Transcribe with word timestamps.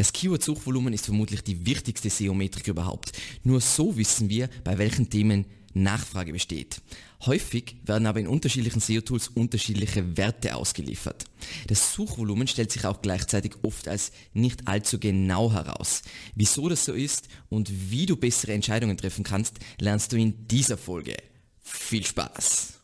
Das 0.00 0.14
Keyword-Suchvolumen 0.14 0.94
ist 0.94 1.04
vermutlich 1.04 1.42
die 1.42 1.66
wichtigste 1.66 2.08
SEO-Metrik 2.08 2.68
überhaupt. 2.68 3.12
Nur 3.44 3.60
so 3.60 3.98
wissen 3.98 4.30
wir, 4.30 4.48
bei 4.64 4.78
welchen 4.78 5.10
Themen 5.10 5.44
Nachfrage 5.74 6.32
besteht. 6.32 6.80
Häufig 7.26 7.76
werden 7.84 8.06
aber 8.06 8.18
in 8.18 8.26
unterschiedlichen 8.26 8.80
SEO-Tools 8.80 9.28
unterschiedliche 9.28 10.16
Werte 10.16 10.56
ausgeliefert. 10.56 11.26
Das 11.66 11.92
Suchvolumen 11.92 12.48
stellt 12.48 12.72
sich 12.72 12.86
auch 12.86 13.02
gleichzeitig 13.02 13.56
oft 13.60 13.88
als 13.88 14.12
nicht 14.32 14.68
allzu 14.68 14.98
genau 14.98 15.52
heraus. 15.52 16.00
Wieso 16.34 16.70
das 16.70 16.86
so 16.86 16.94
ist 16.94 17.28
und 17.50 17.70
wie 17.90 18.06
du 18.06 18.16
bessere 18.16 18.54
Entscheidungen 18.54 18.96
treffen 18.96 19.22
kannst, 19.22 19.58
lernst 19.78 20.12
du 20.12 20.16
in 20.16 20.48
dieser 20.48 20.78
Folge. 20.78 21.14
Viel 21.60 22.06
Spaß! 22.06 22.80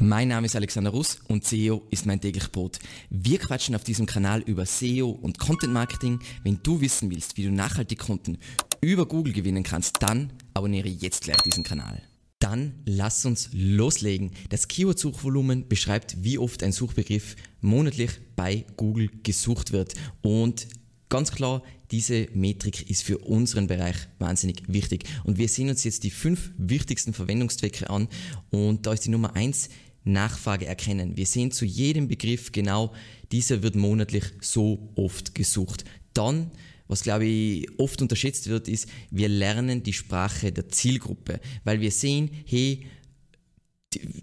Mein 0.00 0.28
Name 0.28 0.46
ist 0.46 0.54
Alexander 0.54 0.90
Russ 0.90 1.18
und 1.26 1.44
SEO 1.44 1.82
ist 1.90 2.06
mein 2.06 2.20
täglich 2.20 2.52
Brot. 2.52 2.78
Wir 3.10 3.40
quatschen 3.40 3.74
auf 3.74 3.82
diesem 3.82 4.06
Kanal 4.06 4.42
über 4.42 4.64
SEO 4.64 5.10
und 5.10 5.40
Content 5.40 5.72
Marketing. 5.72 6.20
Wenn 6.44 6.60
du 6.62 6.80
wissen 6.80 7.10
willst, 7.10 7.36
wie 7.36 7.42
du 7.42 7.50
nachhaltig 7.50 7.98
Kunden 7.98 8.38
über 8.80 9.06
Google 9.06 9.32
gewinnen 9.32 9.64
kannst, 9.64 10.00
dann 10.00 10.32
abonniere 10.54 10.86
jetzt 10.86 11.24
gleich 11.24 11.38
diesen 11.38 11.64
Kanal. 11.64 12.00
Dann 12.38 12.74
lass 12.84 13.26
uns 13.26 13.50
loslegen. 13.52 14.30
Das 14.50 14.68
Keyword-Suchvolumen 14.68 15.66
beschreibt, 15.66 16.22
wie 16.22 16.38
oft 16.38 16.62
ein 16.62 16.70
Suchbegriff 16.70 17.34
monatlich 17.60 18.12
bei 18.36 18.66
Google 18.76 19.10
gesucht 19.24 19.72
wird. 19.72 19.94
Und 20.22 20.68
ganz 21.08 21.32
klar, 21.32 21.64
diese 21.90 22.28
Metrik 22.34 22.88
ist 22.88 23.02
für 23.02 23.18
unseren 23.18 23.66
Bereich 23.66 23.96
wahnsinnig 24.20 24.62
wichtig. 24.68 25.06
Und 25.24 25.38
wir 25.38 25.48
sehen 25.48 25.70
uns 25.70 25.82
jetzt 25.82 26.04
die 26.04 26.12
fünf 26.12 26.52
wichtigsten 26.56 27.14
Verwendungszwecke 27.14 27.90
an. 27.90 28.06
Und 28.50 28.86
da 28.86 28.92
ist 28.92 29.04
die 29.04 29.10
Nummer 29.10 29.34
eins 29.34 29.70
Nachfrage 30.08 30.66
erkennen. 30.66 31.16
Wir 31.16 31.26
sehen 31.26 31.50
zu 31.50 31.64
jedem 31.64 32.08
Begriff 32.08 32.52
genau, 32.52 32.92
dieser 33.32 33.62
wird 33.62 33.76
monatlich 33.76 34.24
so 34.40 34.90
oft 34.96 35.34
gesucht. 35.34 35.84
Dann 36.14 36.50
was 36.88 37.02
glaube 37.02 37.26
ich 37.26 37.68
oft 37.78 38.00
unterschätzt 38.00 38.48
wird, 38.48 38.66
ist, 38.66 38.88
wir 39.10 39.28
lernen 39.28 39.82
die 39.82 39.92
Sprache 39.92 40.50
der 40.50 40.68
Zielgruppe, 40.70 41.38
weil 41.64 41.80
wir 41.80 41.90
sehen, 41.90 42.30
hey, 42.46 42.86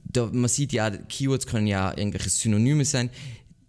da, 0.04 0.30
man 0.32 0.50
sieht 0.50 0.74
ja, 0.74 0.90
Keywords 0.90 1.48
können 1.48 1.68
ja 1.68 1.96
irgendwelche 1.96 2.30
Synonyme 2.30 2.86
sein. 2.86 3.10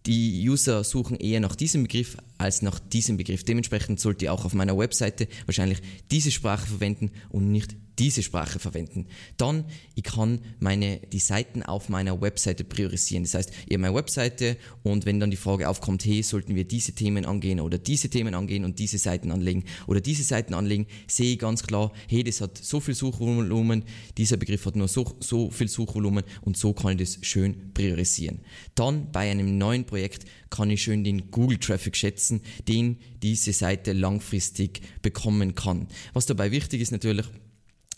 Die 0.06 0.48
User 0.48 0.84
suchen 0.84 1.16
eher 1.16 1.40
nach 1.40 1.56
diesem 1.56 1.82
Begriff 1.82 2.16
als 2.38 2.62
nach 2.62 2.78
diesem 2.78 3.16
Begriff. 3.16 3.44
Dementsprechend 3.44 4.00
sollte 4.00 4.26
ihr 4.26 4.32
auch 4.32 4.44
auf 4.44 4.54
meiner 4.54 4.76
Webseite 4.76 5.28
wahrscheinlich 5.46 5.78
diese 6.10 6.30
Sprache 6.30 6.66
verwenden 6.66 7.10
und 7.30 7.50
nicht 7.50 7.76
diese 7.98 8.22
Sprache 8.22 8.58
verwenden. 8.58 9.06
Dann, 9.36 9.64
ich 9.94 10.04
kann 10.04 10.40
meine, 10.60 11.00
die 11.12 11.18
Seiten 11.18 11.62
auf 11.62 11.88
meiner 11.88 12.20
Webseite 12.20 12.64
priorisieren. 12.64 13.24
Das 13.24 13.34
heißt, 13.34 13.52
ihr 13.68 13.78
meine 13.78 13.94
Webseite 13.94 14.56
und 14.82 15.06
wenn 15.06 15.20
dann 15.20 15.30
die 15.30 15.36
Frage 15.36 15.68
aufkommt, 15.68 16.04
hey, 16.04 16.22
sollten 16.22 16.54
wir 16.54 16.64
diese 16.64 16.92
Themen 16.92 17.24
angehen 17.24 17.60
oder 17.60 17.78
diese 17.78 18.10
Themen 18.10 18.34
angehen 18.34 18.64
und 18.64 18.78
diese 18.78 18.98
Seiten 18.98 19.30
anlegen 19.30 19.64
oder 19.86 20.00
diese 20.00 20.22
Seiten 20.22 20.54
anlegen, 20.54 20.86
sehe 21.06 21.32
ich 21.32 21.38
ganz 21.38 21.62
klar, 21.62 21.92
hey, 22.08 22.22
das 22.22 22.40
hat 22.40 22.58
so 22.58 22.80
viel 22.80 22.94
Suchvolumen, 22.94 23.84
dieser 24.18 24.36
Begriff 24.36 24.66
hat 24.66 24.76
nur 24.76 24.88
so, 24.88 25.16
so 25.20 25.50
viel 25.50 25.68
Suchvolumen 25.68 26.24
und 26.42 26.56
so 26.56 26.72
kann 26.72 26.92
ich 26.92 26.98
das 26.98 27.26
schön 27.26 27.72
priorisieren. 27.72 28.40
Dann 28.74 29.10
bei 29.10 29.30
einem 29.30 29.56
neuen 29.56 29.84
Projekt 29.84 30.26
kann 30.50 30.70
ich 30.70 30.82
schön 30.82 31.02
den 31.02 31.30
Google 31.30 31.58
Traffic 31.58 31.96
schätzen, 31.96 32.25
den 32.68 32.98
diese 33.22 33.52
Seite 33.52 33.92
langfristig 33.92 34.80
bekommen 35.02 35.54
kann. 35.54 35.88
Was 36.12 36.26
dabei 36.26 36.50
wichtig 36.50 36.80
ist 36.80 36.92
natürlich, 36.92 37.26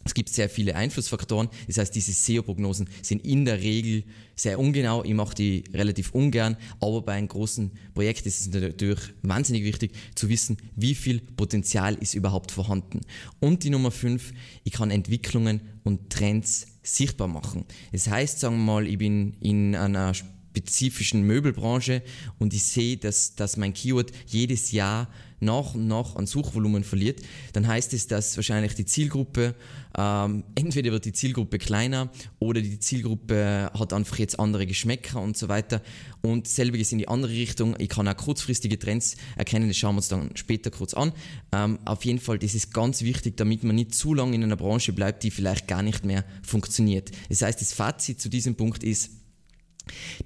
es 0.08 0.14
gibt 0.14 0.30
sehr 0.30 0.48
viele 0.48 0.74
Einflussfaktoren. 0.74 1.50
Das 1.66 1.76
heißt, 1.76 1.94
diese 1.94 2.12
SEO-Prognosen 2.12 2.88
sind 3.02 3.26
in 3.26 3.44
der 3.44 3.60
Regel 3.60 4.04
sehr 4.36 4.58
ungenau. 4.58 5.04
Ich 5.04 5.12
mache 5.12 5.34
die 5.34 5.64
relativ 5.74 6.12
ungern. 6.12 6.56
Aber 6.80 7.02
bei 7.02 7.12
einem 7.12 7.28
großen 7.28 7.72
Projekt 7.92 8.24
ist 8.24 8.40
es 8.40 8.48
natürlich 8.48 9.00
wahnsinnig 9.20 9.64
wichtig 9.64 9.92
zu 10.14 10.30
wissen, 10.30 10.56
wie 10.76 10.94
viel 10.94 11.20
Potenzial 11.20 11.94
ist 11.94 12.14
überhaupt 12.14 12.52
vorhanden. 12.52 13.00
Und 13.38 13.64
die 13.64 13.70
Nummer 13.70 13.90
fünf, 13.90 14.32
ich 14.64 14.72
kann 14.72 14.90
Entwicklungen 14.90 15.60
und 15.84 16.08
Trends 16.08 16.66
sichtbar 16.82 17.28
machen. 17.28 17.66
Das 17.92 18.08
heißt, 18.08 18.40
sagen 18.40 18.56
wir 18.56 18.64
mal, 18.64 18.86
ich 18.86 18.96
bin 18.96 19.34
in 19.40 19.74
einer 19.74 20.14
spezifischen 20.58 21.22
Möbelbranche 21.22 22.02
und 22.38 22.52
ich 22.52 22.64
sehe, 22.64 22.96
dass, 22.96 23.34
dass 23.36 23.56
mein 23.56 23.72
Keyword 23.72 24.10
jedes 24.26 24.72
Jahr 24.72 25.08
nach 25.40 25.74
und 25.74 25.86
nach 25.86 26.16
an 26.16 26.26
Suchvolumen 26.26 26.82
verliert, 26.82 27.20
dann 27.52 27.68
heißt 27.68 27.92
es, 27.92 28.08
dass 28.08 28.36
wahrscheinlich 28.36 28.74
die 28.74 28.84
Zielgruppe, 28.84 29.54
ähm, 29.96 30.42
entweder 30.56 30.90
wird 30.90 31.04
die 31.04 31.12
Zielgruppe 31.12 31.58
kleiner 31.58 32.10
oder 32.40 32.60
die 32.60 32.80
Zielgruppe 32.80 33.70
hat 33.72 33.92
einfach 33.92 34.18
jetzt 34.18 34.40
andere 34.40 34.66
Geschmäcker 34.66 35.20
und 35.20 35.36
so 35.36 35.48
weiter. 35.48 35.80
Und 36.22 36.48
selbiges 36.48 36.90
in 36.90 36.98
die 36.98 37.06
andere 37.06 37.30
Richtung. 37.30 37.76
Ich 37.78 37.88
kann 37.88 38.08
auch 38.08 38.16
kurzfristige 38.16 38.76
Trends 38.80 39.16
erkennen, 39.36 39.68
das 39.68 39.76
schauen 39.76 39.94
wir 39.94 39.98
uns 39.98 40.08
dann 40.08 40.30
später 40.34 40.72
kurz 40.72 40.92
an. 40.92 41.12
Ähm, 41.52 41.78
auf 41.84 42.04
jeden 42.04 42.18
Fall, 42.18 42.40
das 42.40 42.56
ist 42.56 42.74
ganz 42.74 43.02
wichtig, 43.02 43.36
damit 43.36 43.62
man 43.62 43.76
nicht 43.76 43.94
zu 43.94 44.14
lange 44.14 44.34
in 44.34 44.42
einer 44.42 44.56
Branche 44.56 44.92
bleibt, 44.92 45.22
die 45.22 45.30
vielleicht 45.30 45.68
gar 45.68 45.82
nicht 45.82 46.04
mehr 46.04 46.24
funktioniert. 46.42 47.12
Das 47.28 47.42
heißt, 47.42 47.60
das 47.60 47.72
Fazit 47.72 48.20
zu 48.20 48.28
diesem 48.28 48.56
Punkt 48.56 48.82
ist, 48.82 49.10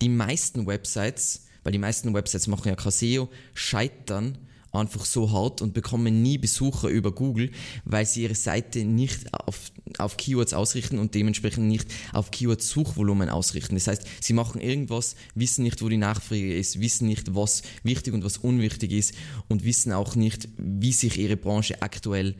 die 0.00 0.08
meisten 0.08 0.66
Websites, 0.66 1.46
weil 1.64 1.72
die 1.72 1.78
meisten 1.78 2.12
Websites 2.14 2.46
machen 2.46 2.68
ja 2.68 2.76
kein 2.76 2.92
SEO, 2.92 3.28
scheitern 3.54 4.38
einfach 4.72 5.04
so 5.04 5.30
hart 5.30 5.60
und 5.60 5.74
bekommen 5.74 6.22
nie 6.22 6.38
Besucher 6.38 6.88
über 6.88 7.12
Google, 7.12 7.50
weil 7.84 8.06
sie 8.06 8.22
ihre 8.22 8.34
Seite 8.34 8.84
nicht 8.84 9.32
auf, 9.34 9.70
auf 9.98 10.16
Keywords 10.16 10.54
ausrichten 10.54 10.98
und 10.98 11.14
dementsprechend 11.14 11.68
nicht 11.68 11.92
auf 12.12 12.30
Keyword-Suchvolumen 12.30 13.28
ausrichten. 13.28 13.74
Das 13.74 13.86
heißt, 13.86 14.06
sie 14.20 14.32
machen 14.32 14.60
irgendwas, 14.60 15.14
wissen 15.34 15.62
nicht, 15.62 15.82
wo 15.82 15.88
die 15.88 15.98
Nachfrage 15.98 16.56
ist, 16.56 16.80
wissen 16.80 17.06
nicht, 17.06 17.34
was 17.34 17.62
wichtig 17.82 18.14
und 18.14 18.24
was 18.24 18.38
unwichtig 18.38 18.92
ist 18.92 19.14
und 19.48 19.64
wissen 19.64 19.92
auch 19.92 20.16
nicht, 20.16 20.48
wie 20.56 20.92
sich 20.92 21.18
ihre 21.18 21.36
Branche 21.36 21.82
aktuell 21.82 22.34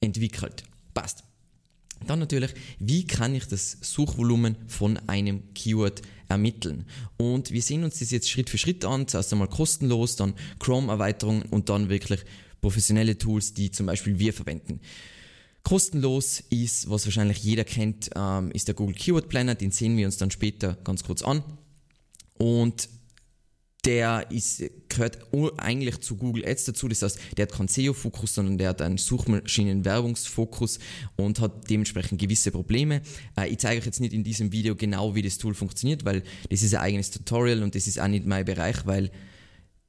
entwickelt. 0.00 0.62
Passt. 0.94 1.24
Dann 2.06 2.18
natürlich, 2.18 2.54
wie 2.78 3.06
kann 3.06 3.34
ich 3.34 3.46
das 3.46 3.76
Suchvolumen 3.82 4.56
von 4.68 4.96
einem 5.08 5.52
Keyword 5.52 6.00
ermitteln? 6.30 6.86
Und 7.18 7.50
wir 7.50 7.60
sehen 7.60 7.84
uns 7.84 7.98
das 7.98 8.10
jetzt 8.10 8.30
Schritt 8.30 8.48
für 8.48 8.58
Schritt 8.58 8.84
an. 8.84 9.06
Zuerst 9.08 9.32
einmal 9.32 9.48
kostenlos, 9.48 10.16
dann 10.16 10.34
Chrome-Erweiterungen 10.58 11.42
und 11.42 11.68
dann 11.68 11.90
wirklich 11.90 12.20
professionelle 12.60 13.18
Tools, 13.18 13.52
die 13.54 13.70
zum 13.70 13.86
Beispiel 13.86 14.18
wir 14.18 14.32
verwenden. 14.32 14.80
Kostenlos 15.62 16.42
ist, 16.48 16.88
was 16.88 17.06
wahrscheinlich 17.06 17.38
jeder 17.38 17.64
kennt, 17.64 18.10
ähm, 18.16 18.50
ist 18.52 18.68
der 18.68 18.74
Google 18.74 18.94
Keyword 18.94 19.28
Planner. 19.28 19.54
Den 19.54 19.70
sehen 19.70 19.96
wir 19.96 20.06
uns 20.06 20.16
dann 20.16 20.30
später 20.30 20.78
ganz 20.84 21.04
kurz 21.04 21.22
an. 21.22 21.42
Und 22.38 22.88
der 23.84 24.30
ist, 24.30 24.62
gehört 24.88 25.18
eigentlich 25.58 26.00
zu 26.00 26.16
Google 26.16 26.46
Ads 26.46 26.66
dazu. 26.66 26.88
Das 26.88 27.02
heißt, 27.02 27.18
der 27.36 27.44
hat 27.44 27.52
keinen 27.52 27.68
SEO-Fokus, 27.68 28.34
sondern 28.34 28.58
der 28.58 28.70
hat 28.70 28.82
einen 28.82 28.98
Suchmaschinen-Werbungsfokus 28.98 30.78
und 31.16 31.40
hat 31.40 31.70
dementsprechend 31.70 32.20
gewisse 32.20 32.50
Probleme. 32.50 33.02
Äh, 33.38 33.48
ich 33.48 33.58
zeige 33.58 33.80
euch 33.80 33.86
jetzt 33.86 34.00
nicht 34.00 34.12
in 34.12 34.24
diesem 34.24 34.52
Video 34.52 34.76
genau, 34.76 35.14
wie 35.14 35.22
das 35.22 35.38
Tool 35.38 35.54
funktioniert, 35.54 36.04
weil 36.04 36.22
das 36.48 36.62
ist 36.62 36.74
ein 36.74 36.80
eigenes 36.80 37.10
Tutorial 37.10 37.62
und 37.62 37.74
das 37.74 37.86
ist 37.86 37.98
auch 37.98 38.08
nicht 38.08 38.26
mein 38.26 38.44
Bereich, 38.44 38.86
weil 38.86 39.10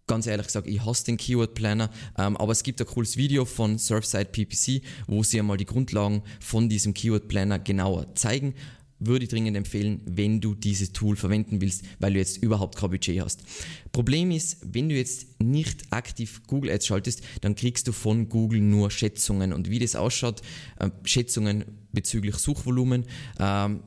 ganz 0.08 0.28
ehrlich 0.28 0.48
gesagt, 0.48 0.68
ich 0.68 0.84
hasse 0.84 1.06
den 1.06 1.18
Keyword 1.18 1.54
Planner, 1.54 1.90
ähm, 2.18 2.36
aber 2.38 2.52
es 2.52 2.64
gibt 2.64 2.82
ein 2.82 2.88
cooles 2.88 3.16
Video 3.16 3.46
von 3.46 3.78
Surfside 3.78 4.26
PPC, 4.26 4.82
wo 5.08 5.24
sie 5.24 5.40
einmal 5.40 5.58
die 5.58 5.66
Grundlagen 5.66 6.24
von 6.42 6.68
diesem 6.68 6.94
Keyword 6.94 7.28
Planner 7.28 7.60
genauer 7.60 8.14
zeigen 8.16 8.54
würde 9.02 9.26
ich 9.26 9.30
dringend 9.30 9.58
empfehlen, 9.58 10.02
wenn 10.06 10.40
du 10.40 10.56
dieses 10.56 10.94
Tool 10.94 11.16
verwenden 11.16 11.60
willst, 11.60 11.84
weil 12.00 12.14
du 12.14 12.20
jetzt 12.20 12.38
überhaupt 12.38 12.78
kein 12.78 12.92
Budget 12.92 13.22
hast. 13.22 13.44
Problem 13.92 14.32
ist, 14.32 14.60
wenn 14.62 14.90
du 14.90 14.96
jetzt 14.96 15.42
nicht 15.42 15.92
aktiv 15.92 16.42
Google 16.48 16.72
Ads 16.72 16.86
schaltest, 16.86 17.22
dann 17.42 17.56
kriegst 17.56 17.88
du 17.88 17.92
von 17.92 18.30
Google 18.30 18.62
nur 18.62 18.92
Schätzungen. 18.92 19.54
Und 19.54 19.70
wie 19.70 19.80
das 19.80 19.96
ausschaut, 19.96 20.42
äh, 20.80 20.90
Schätzungen 21.04 21.66
bezüglich 21.92 22.36
Suchvolumen, 22.36 23.06
ähm, 23.40 23.82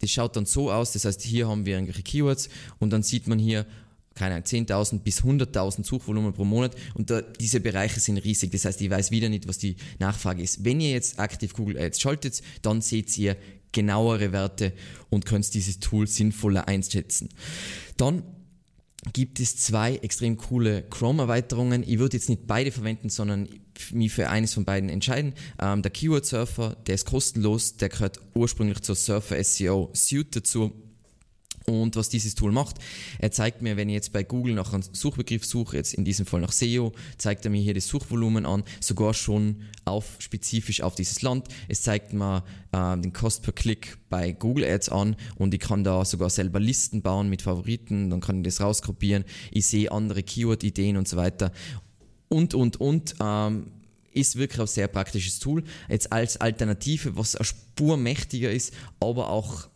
das 0.00 0.10
schaut 0.10 0.36
dann 0.36 0.46
so 0.46 0.70
aus, 0.70 0.92
das 0.92 1.04
heißt, 1.04 1.22
hier 1.22 1.48
haben 1.48 1.66
wir 1.66 1.74
irgendwelche 1.74 2.02
Keywords 2.02 2.48
und 2.78 2.92
dann 2.92 3.02
sieht 3.02 3.26
man 3.26 3.38
hier, 3.38 3.66
keine 4.14 4.34
Ahnung, 4.34 4.44
10.000 4.44 5.00
bis 5.00 5.22
100.000 5.22 5.84
Suchvolumen 5.84 6.32
pro 6.32 6.44
Monat 6.44 6.76
und 6.94 7.10
da, 7.10 7.22
diese 7.22 7.60
Bereiche 7.60 8.00
sind 8.00 8.18
riesig. 8.18 8.52
Das 8.52 8.64
heißt, 8.64 8.80
ich 8.80 8.90
weiß 8.90 9.10
wieder 9.10 9.28
nicht, 9.28 9.48
was 9.48 9.58
die 9.58 9.76
Nachfrage 9.98 10.42
ist. 10.42 10.64
Wenn 10.64 10.80
ihr 10.80 10.90
jetzt 10.90 11.18
aktiv 11.18 11.52
Google 11.54 11.78
Ads 11.78 12.00
schaltet, 12.00 12.42
dann 12.62 12.80
seht 12.80 13.16
ihr 13.18 13.36
genauere 13.74 14.32
Werte 14.32 14.72
und 15.10 15.26
könnt 15.26 15.52
dieses 15.52 15.80
Tool 15.80 16.06
sinnvoller 16.06 16.66
einschätzen. 16.68 17.28
Dann 17.98 18.22
gibt 19.12 19.38
es 19.40 19.58
zwei 19.58 19.96
extrem 19.96 20.38
coole 20.38 20.82
Chrome-Erweiterungen. 20.84 21.82
Ich 21.86 21.98
würde 21.98 22.16
jetzt 22.16 22.30
nicht 22.30 22.46
beide 22.46 22.72
verwenden, 22.72 23.10
sondern 23.10 23.48
mich 23.92 24.12
für 24.12 24.30
eines 24.30 24.54
von 24.54 24.64
beiden 24.64 24.88
entscheiden. 24.88 25.34
Ähm, 25.60 25.82
der 25.82 25.90
Keyword 25.90 26.24
Surfer, 26.24 26.76
der 26.86 26.94
ist 26.94 27.04
kostenlos, 27.04 27.76
der 27.76 27.90
gehört 27.90 28.20
ursprünglich 28.34 28.80
zur 28.80 28.94
Surfer 28.94 29.42
SEO 29.42 29.90
Suite 29.94 30.36
dazu. 30.36 30.72
Und 31.66 31.96
was 31.96 32.10
dieses 32.10 32.34
Tool 32.34 32.52
macht, 32.52 32.76
er 33.18 33.30
zeigt 33.30 33.62
mir, 33.62 33.76
wenn 33.76 33.88
ich 33.88 33.94
jetzt 33.94 34.12
bei 34.12 34.22
Google 34.22 34.54
nach 34.54 34.72
einem 34.72 34.82
Suchbegriff 34.82 35.46
suche, 35.46 35.76
jetzt 35.78 35.94
in 35.94 36.04
diesem 36.04 36.26
Fall 36.26 36.40
nach 36.40 36.52
SEO, 36.52 36.92
zeigt 37.16 37.44
er 37.46 37.50
mir 37.50 37.62
hier 37.62 37.72
das 37.72 37.88
Suchvolumen 37.88 38.44
an, 38.44 38.64
sogar 38.80 39.14
schon 39.14 39.62
auf, 39.86 40.16
spezifisch 40.18 40.82
auf 40.82 40.94
dieses 40.94 41.22
Land. 41.22 41.48
Es 41.68 41.80
zeigt 41.80 42.12
mir 42.12 42.44
äh, 42.72 42.98
den 42.98 43.14
Cost 43.14 43.42
per 43.42 43.52
Klick 43.52 43.96
bei 44.10 44.32
Google 44.32 44.64
Ads 44.64 44.90
an 44.90 45.16
und 45.36 45.54
ich 45.54 45.60
kann 45.60 45.84
da 45.84 46.04
sogar 46.04 46.28
selber 46.28 46.60
Listen 46.60 47.00
bauen 47.00 47.30
mit 47.30 47.40
Favoriten, 47.40 48.10
dann 48.10 48.20
kann 48.20 48.38
ich 48.38 48.44
das 48.44 48.60
rauskopieren. 48.60 49.24
Ich 49.50 49.66
sehe 49.66 49.90
andere 49.90 50.22
Keyword-Ideen 50.22 50.98
und 50.98 51.08
so 51.08 51.16
weiter. 51.16 51.50
Und, 52.28 52.54
und, 52.54 52.78
und. 52.80 53.14
Ähm, 53.20 53.70
ist 54.12 54.36
wirklich 54.36 54.60
ein 54.60 54.66
sehr 54.68 54.86
praktisches 54.86 55.40
Tool. 55.40 55.64
Jetzt 55.88 56.12
als 56.12 56.36
Alternative, 56.40 57.16
was 57.16 57.34
eine 57.34 57.44
Spur 57.44 57.96
mächtiger 57.96 58.52
ist, 58.52 58.72
aber 59.00 59.28
auch 59.28 59.68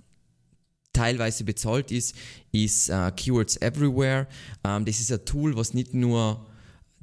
teilweise 0.98 1.44
bezahlt 1.44 1.92
ist, 1.92 2.16
ist 2.50 2.90
uh, 2.90 3.10
Keywords 3.14 3.56
Everywhere. 3.60 4.26
Ähm, 4.64 4.84
das 4.84 4.98
ist 4.98 5.12
ein 5.12 5.24
Tool, 5.24 5.56
was 5.56 5.72
nicht 5.72 5.94
nur 5.94 6.44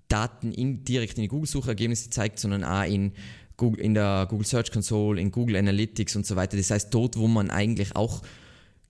Daten 0.10 0.52
in, 0.52 0.84
direkt 0.84 1.18
in 1.18 1.24
die 1.24 1.28
Google-Suchergebnisse 1.30 2.10
zeigt, 2.10 2.40
sondern 2.40 2.64
auch 2.64 2.84
in, 2.84 3.14
Google, 3.56 3.80
in 3.80 3.94
der 3.94 4.28
Google 4.30 4.46
Search 4.46 4.72
Console, 4.72 5.20
in 5.20 5.32
Google 5.32 5.56
Analytics 5.56 6.16
und 6.18 6.26
so 6.26 6.36
weiter. 6.36 6.58
Das 6.58 6.72
heißt, 6.72 6.94
dort, 6.94 7.18
wo 7.18 7.28
man 7.28 7.50
eigentlich 7.50 7.96
auch 7.96 8.22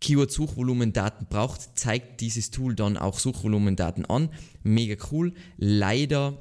Keyword-Suchvolumendaten 0.01 1.27
braucht, 1.29 1.77
zeigt 1.77 2.21
dieses 2.21 2.49
Tool 2.49 2.75
dann 2.75 2.97
auch 2.97 3.19
Suchvolumendaten 3.19 4.05
an. 4.05 4.29
Mega 4.63 4.95
cool. 5.11 5.33
Leider 5.57 6.37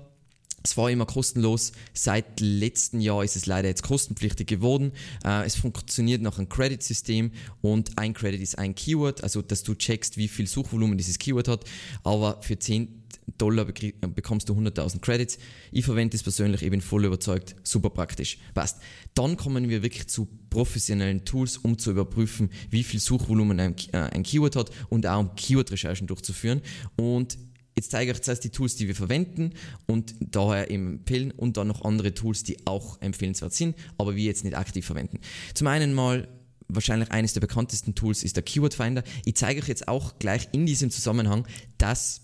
es 0.65 0.79
war 0.79 0.91
immer 0.91 1.05
kostenlos. 1.05 1.73
Seit 1.93 2.41
letztem 2.41 3.01
Jahr 3.01 3.23
ist 3.23 3.37
es 3.37 3.45
leider 3.45 3.69
jetzt 3.69 3.83
kostenpflichtig 3.83 4.49
geworden. 4.49 4.93
Äh, 5.23 5.45
es 5.45 5.57
funktioniert 5.57 6.23
nach 6.23 6.39
einem 6.39 6.49
Credit-System 6.49 7.33
und 7.61 7.99
ein 7.99 8.15
Credit 8.15 8.41
ist 8.41 8.59
ein 8.59 8.75
Keyword, 8.75 9.23
also 9.23 9.43
dass 9.43 9.63
du 9.63 9.75
checkst, 9.75 10.17
wie 10.17 10.27
viel 10.27 10.47
Suchvolumen 10.47 10.97
dieses 10.97 11.19
Keyword 11.19 11.49
hat. 11.49 11.65
Aber 12.03 12.41
für 12.41 12.59
10 12.59 13.03
Dollar 13.39 13.67
bekommst 13.67 14.49
du 14.49 14.55
100.000 14.55 15.01
Credits. 15.01 15.39
Ich 15.71 15.85
verwende 15.85 16.17
es 16.17 16.23
persönlich, 16.23 16.63
ich 16.63 16.71
bin 16.71 16.81
voll 16.81 17.05
überzeugt, 17.05 17.57
super 17.63 17.91
praktisch. 17.91 18.39
Passt. 18.55 18.81
Dann 19.15 19.37
kommen 19.37 19.69
wir 19.69 19.83
wirklich 19.83 20.09
zu 20.09 20.29
professionellen 20.51 21.25
Tools, 21.25 21.59
um 21.59 21.79
zu 21.79 21.91
überprüfen, 21.91 22.51
wie 22.71 22.85
viel 22.85 23.01
Suchvolumen 23.01 23.61
ein, 23.61 23.77
äh, 23.93 23.99
ein 23.99 24.23
Keyword 24.23 24.57
hat 24.57 24.71
und 24.89 25.07
auch 25.07 25.21
um 25.21 25.35
Keyword-Recherchen 25.35 26.07
durchzuführen. 26.07 26.63
Und 26.97 27.37
Jetzt 27.77 27.91
zeige 27.91 28.11
ich 28.11 28.17
euch 28.17 28.23
zuerst 28.23 28.45
die 28.45 28.51
Tools, 28.51 28.77
die 28.77 28.87
wir 28.87 28.95
verwenden 28.95 29.53
und 29.87 30.15
daher 30.21 30.71
empfehlen 30.71 31.33
und 31.33 31.57
dann 31.57 31.67
noch 31.67 31.85
andere 31.85 32.15
Tools, 32.15 32.45
die 32.45 32.67
auch 32.67 33.01
empfehlenswert 33.01 33.53
sind, 33.53 33.77
aber 33.99 34.15
wir 34.15 34.25
jetzt 34.25 34.45
nicht 34.45 34.57
aktiv 34.57 34.87
verwenden. 34.87 35.19
Zum 35.55 35.67
einen 35.67 35.93
mal 35.93 36.29
wahrscheinlich 36.69 37.11
eines 37.11 37.33
der 37.33 37.41
bekanntesten 37.41 37.95
Tools 37.95 38.23
ist 38.23 38.37
der 38.37 38.45
Keyword 38.45 38.75
Finder. 38.75 39.03
Ich 39.25 39.37
zeige 39.37 39.61
euch 39.61 39.69
jetzt 39.69 39.89
auch 39.89 40.19
gleich 40.19 40.49
in 40.53 40.67
diesem 40.67 40.91
Zusammenhang, 40.91 41.47
dass 41.79 42.23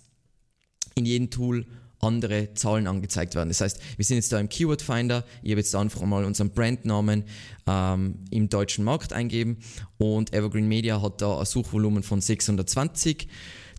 in 0.95 1.05
jedem 1.05 1.31
Tool 1.31 1.67
andere 2.01 2.55
Zahlen 2.55 2.87
angezeigt 2.87 3.35
werden. 3.35 3.51
Das 3.51 3.61
heißt, 3.61 3.81
wir 3.97 4.05
sind 4.05 4.17
jetzt 4.17 4.33
da 4.33 4.41
im 4.41 4.49
Keyword 4.49 4.83
Finder. 4.83 5.25
Ich 5.43 5.51
habe 5.51 5.61
jetzt 5.61 5.75
einfach 5.75 6.03
mal 6.03 6.25
unseren 6.25 6.51
Brandnamen 6.51 7.25
ähm, 7.67 8.25
im 8.31 8.49
deutschen 8.49 8.85
Markt 8.85 9.13
eingeben 9.13 9.59
und 9.99 10.33
Evergreen 10.33 10.67
Media 10.67 11.03
hat 11.03 11.21
da 11.21 11.39
ein 11.39 11.45
Suchvolumen 11.45 12.03
von 12.03 12.21
620. 12.21 13.29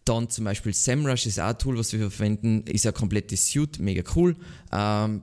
Dann 0.06 0.30
zum 0.30 0.46
Beispiel 0.46 0.74
SEMrush 0.74 1.28
ist 1.28 1.40
auch 1.40 1.50
ein 1.50 1.58
Tool, 1.58 1.78
was 1.78 1.94
wir 1.94 2.10
verwenden, 2.10 2.64
ist 2.64 2.88
ein 2.88 2.94
komplettes 2.94 3.48
Suite, 3.48 3.80
mega 3.80 4.04
cool. 4.16 4.36
Ähm, 4.72 5.22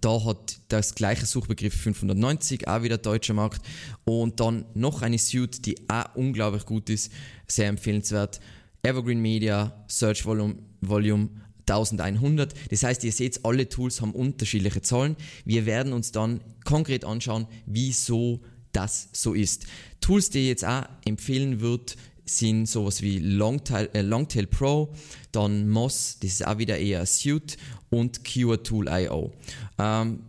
da 0.00 0.24
hat 0.24 0.58
das 0.68 0.94
gleiche 0.94 1.26
Suchbegriff 1.26 1.74
590, 1.74 2.66
auch 2.66 2.82
wieder 2.82 2.98
deutscher 2.98 3.34
Markt. 3.34 3.60
Und 4.04 4.40
dann 4.40 4.64
noch 4.74 5.02
eine 5.02 5.18
Suite, 5.18 5.66
die 5.66 5.76
auch 5.88 6.14
unglaublich 6.14 6.64
gut 6.64 6.88
ist, 6.88 7.12
sehr 7.46 7.68
empfehlenswert. 7.68 8.40
Evergreen 8.82 9.20
Media, 9.20 9.84
Search 9.88 10.24
Volume, 10.24 10.56
Volume 10.80 11.28
1100. 11.68 12.54
Das 12.70 12.82
heißt, 12.82 13.04
ihr 13.04 13.12
seht, 13.12 13.44
alle 13.44 13.68
Tools 13.68 14.00
haben 14.00 14.12
unterschiedliche 14.12 14.82
Zahlen. 14.82 15.16
Wir 15.44 15.66
werden 15.66 15.92
uns 15.92 16.10
dann 16.12 16.40
konkret 16.64 17.04
anschauen, 17.04 17.46
wieso 17.66 18.40
das 18.72 19.08
so 19.12 19.34
ist. 19.34 19.66
Tools, 20.00 20.30
die 20.30 20.40
ich 20.40 20.46
jetzt 20.48 20.64
auch 20.64 20.84
empfehlen 21.04 21.60
würde, 21.60 21.94
sind 22.24 22.66
sowas 22.66 23.02
wie 23.02 23.18
Longtail, 23.18 23.90
äh, 23.92 24.02
Longtail 24.02 24.46
Pro, 24.46 24.92
dann 25.32 25.68
Moss, 25.68 26.18
das 26.20 26.32
ist 26.32 26.46
auch 26.46 26.58
wieder 26.58 26.78
eher 26.78 27.00
ein 27.00 27.06
Suite 27.06 27.56
und 27.90 28.24
Keyword 28.24 28.66
Tool 28.66 28.88
IO. 28.88 29.32
Ähm, 29.78 30.20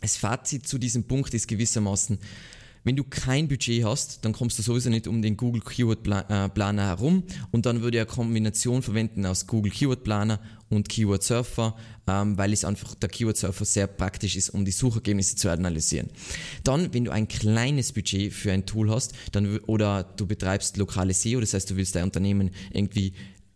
das 0.00 0.16
Fazit 0.16 0.66
zu 0.68 0.78
diesem 0.78 1.04
Punkt 1.04 1.34
ist 1.34 1.48
gewissermaßen, 1.48 2.18
wenn 2.84 2.94
du 2.94 3.02
kein 3.02 3.48
Budget 3.48 3.84
hast, 3.84 4.24
dann 4.24 4.32
kommst 4.32 4.60
du 4.60 4.62
sowieso 4.62 4.90
nicht 4.90 5.08
um 5.08 5.20
den 5.20 5.36
Google 5.36 5.60
Keyword 5.60 6.06
äh, 6.06 6.48
Planer 6.48 6.86
herum 6.86 7.24
und 7.50 7.66
dann 7.66 7.82
würde 7.82 7.96
ich 7.96 8.02
eine 8.02 8.10
Kombination 8.10 8.80
verwenden 8.80 9.26
aus 9.26 9.48
Google 9.48 9.72
Keyword 9.72 10.04
Planer 10.04 10.38
und 10.68 10.88
Keyword 10.88 11.24
Surfer, 11.24 11.74
ähm, 12.06 12.38
weil 12.38 12.52
es 12.52 12.64
einfach 12.64 12.94
der 12.94 13.08
Keyword 13.08 13.36
Surfer 13.36 13.64
sehr 13.64 13.86
praktisch 13.86 14.36
ist, 14.36 14.50
um 14.50 14.64
die 14.64 14.72
Suchergebnisse 14.72 15.36
zu 15.36 15.50
analysieren. 15.50 16.08
Dann, 16.64 16.92
wenn 16.94 17.04
du 17.04 17.10
ein 17.10 17.28
kleines 17.28 17.92
Budget 17.92 18.32
für 18.32 18.52
ein 18.52 18.66
Tool 18.66 18.90
hast, 18.90 19.12
dann 19.32 19.58
oder 19.60 20.04
du 20.04 20.26
betreibst 20.26 20.76
lokale 20.76 21.14
SEO, 21.14 21.40
das 21.40 21.54
heißt, 21.54 21.70
du 21.70 21.76
willst 21.76 21.94
dein 21.94 22.04
Unternehmen 22.04 22.50
irgendwie 22.72 23.12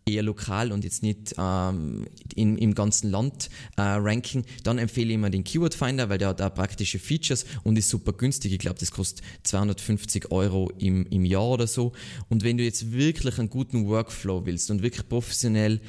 eher 0.06 0.22
lokal 0.22 0.72
und 0.72 0.84
jetzt 0.84 1.02
nicht 1.02 1.34
ähm, 1.38 2.06
in, 2.34 2.58
im 2.58 2.74
ganzen 2.74 3.10
Land 3.10 3.50
äh, 3.76 3.82
ranken, 3.82 4.44
dann 4.64 4.78
empfehle 4.78 5.08
ich 5.08 5.14
immer 5.14 5.30
den 5.30 5.44
Keyword 5.44 5.74
Finder, 5.74 6.08
weil 6.08 6.18
der 6.18 6.28
hat 6.28 6.42
auch 6.42 6.54
praktische 6.54 6.98
Features 6.98 7.44
und 7.62 7.78
ist 7.78 7.88
super 7.88 8.12
günstig. 8.12 8.52
Ich 8.52 8.58
glaube, 8.58 8.78
das 8.78 8.90
kostet 8.90 9.24
250 9.44 10.30
Euro 10.30 10.70
im, 10.78 11.06
im 11.06 11.24
Jahr 11.24 11.48
oder 11.48 11.66
so. 11.66 11.92
Und 12.28 12.44
wenn 12.44 12.56
du 12.56 12.64
jetzt 12.64 12.92
wirklich 12.92 13.38
einen 13.38 13.50
guten 13.50 13.86
Workflow 13.86 14.46
willst 14.46 14.70
und 14.70 14.82
wirklich 14.82 15.08
professionell 15.08 15.80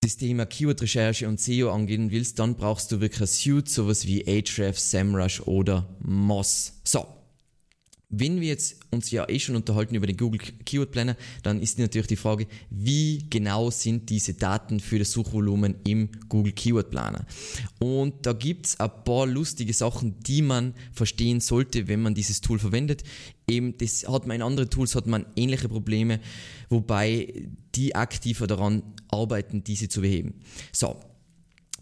das 0.00 0.16
Thema 0.16 0.46
Keyword-Recherche 0.46 1.26
und 1.26 1.40
SEO 1.40 1.70
angehen 1.70 2.10
willst, 2.10 2.38
dann 2.38 2.54
brauchst 2.54 2.92
du 2.92 3.00
wirklich 3.00 3.22
ein 3.22 3.26
Suite, 3.26 3.68
sowas 3.68 4.06
wie 4.06 4.26
Ahrefs, 4.26 4.90
SEMrush 4.90 5.40
oder 5.42 5.88
Moz. 6.00 6.80
So, 6.84 7.06
wenn 8.10 8.40
wir 8.40 8.48
jetzt 8.48 8.76
uns 8.90 9.10
ja 9.10 9.28
eh 9.28 9.38
schon 9.38 9.54
unterhalten 9.54 9.94
über 9.94 10.06
den 10.06 10.16
Google 10.16 10.40
Keyword 10.64 10.92
Planner, 10.92 11.16
dann 11.42 11.60
ist 11.60 11.78
natürlich 11.78 12.06
die 12.06 12.16
Frage, 12.16 12.46
wie 12.70 13.26
genau 13.28 13.70
sind 13.70 14.08
diese 14.08 14.32
Daten 14.32 14.80
für 14.80 14.98
das 14.98 15.12
Suchvolumen 15.12 15.74
im 15.86 16.08
Google 16.28 16.52
Keyword 16.52 16.90
Planner? 16.90 17.26
Und 17.78 18.14
da 18.24 18.32
gibt's 18.32 18.80
ein 18.80 18.90
paar 19.04 19.26
lustige 19.26 19.74
Sachen, 19.74 20.18
die 20.20 20.40
man 20.40 20.74
verstehen 20.92 21.40
sollte, 21.40 21.86
wenn 21.86 22.00
man 22.00 22.14
dieses 22.14 22.40
Tool 22.40 22.58
verwendet. 22.58 23.02
Eben, 23.46 23.76
das 23.76 24.08
hat 24.08 24.26
man 24.26 24.36
in 24.36 24.42
anderen 24.42 24.70
Tools 24.70 24.94
hat 24.94 25.06
man 25.06 25.26
ähnliche 25.36 25.68
Probleme, 25.68 26.20
wobei 26.70 27.48
die 27.74 27.94
aktiver 27.94 28.46
daran 28.46 28.82
arbeiten, 29.08 29.64
diese 29.64 29.88
zu 29.88 30.00
beheben. 30.00 30.40
So, 30.72 30.98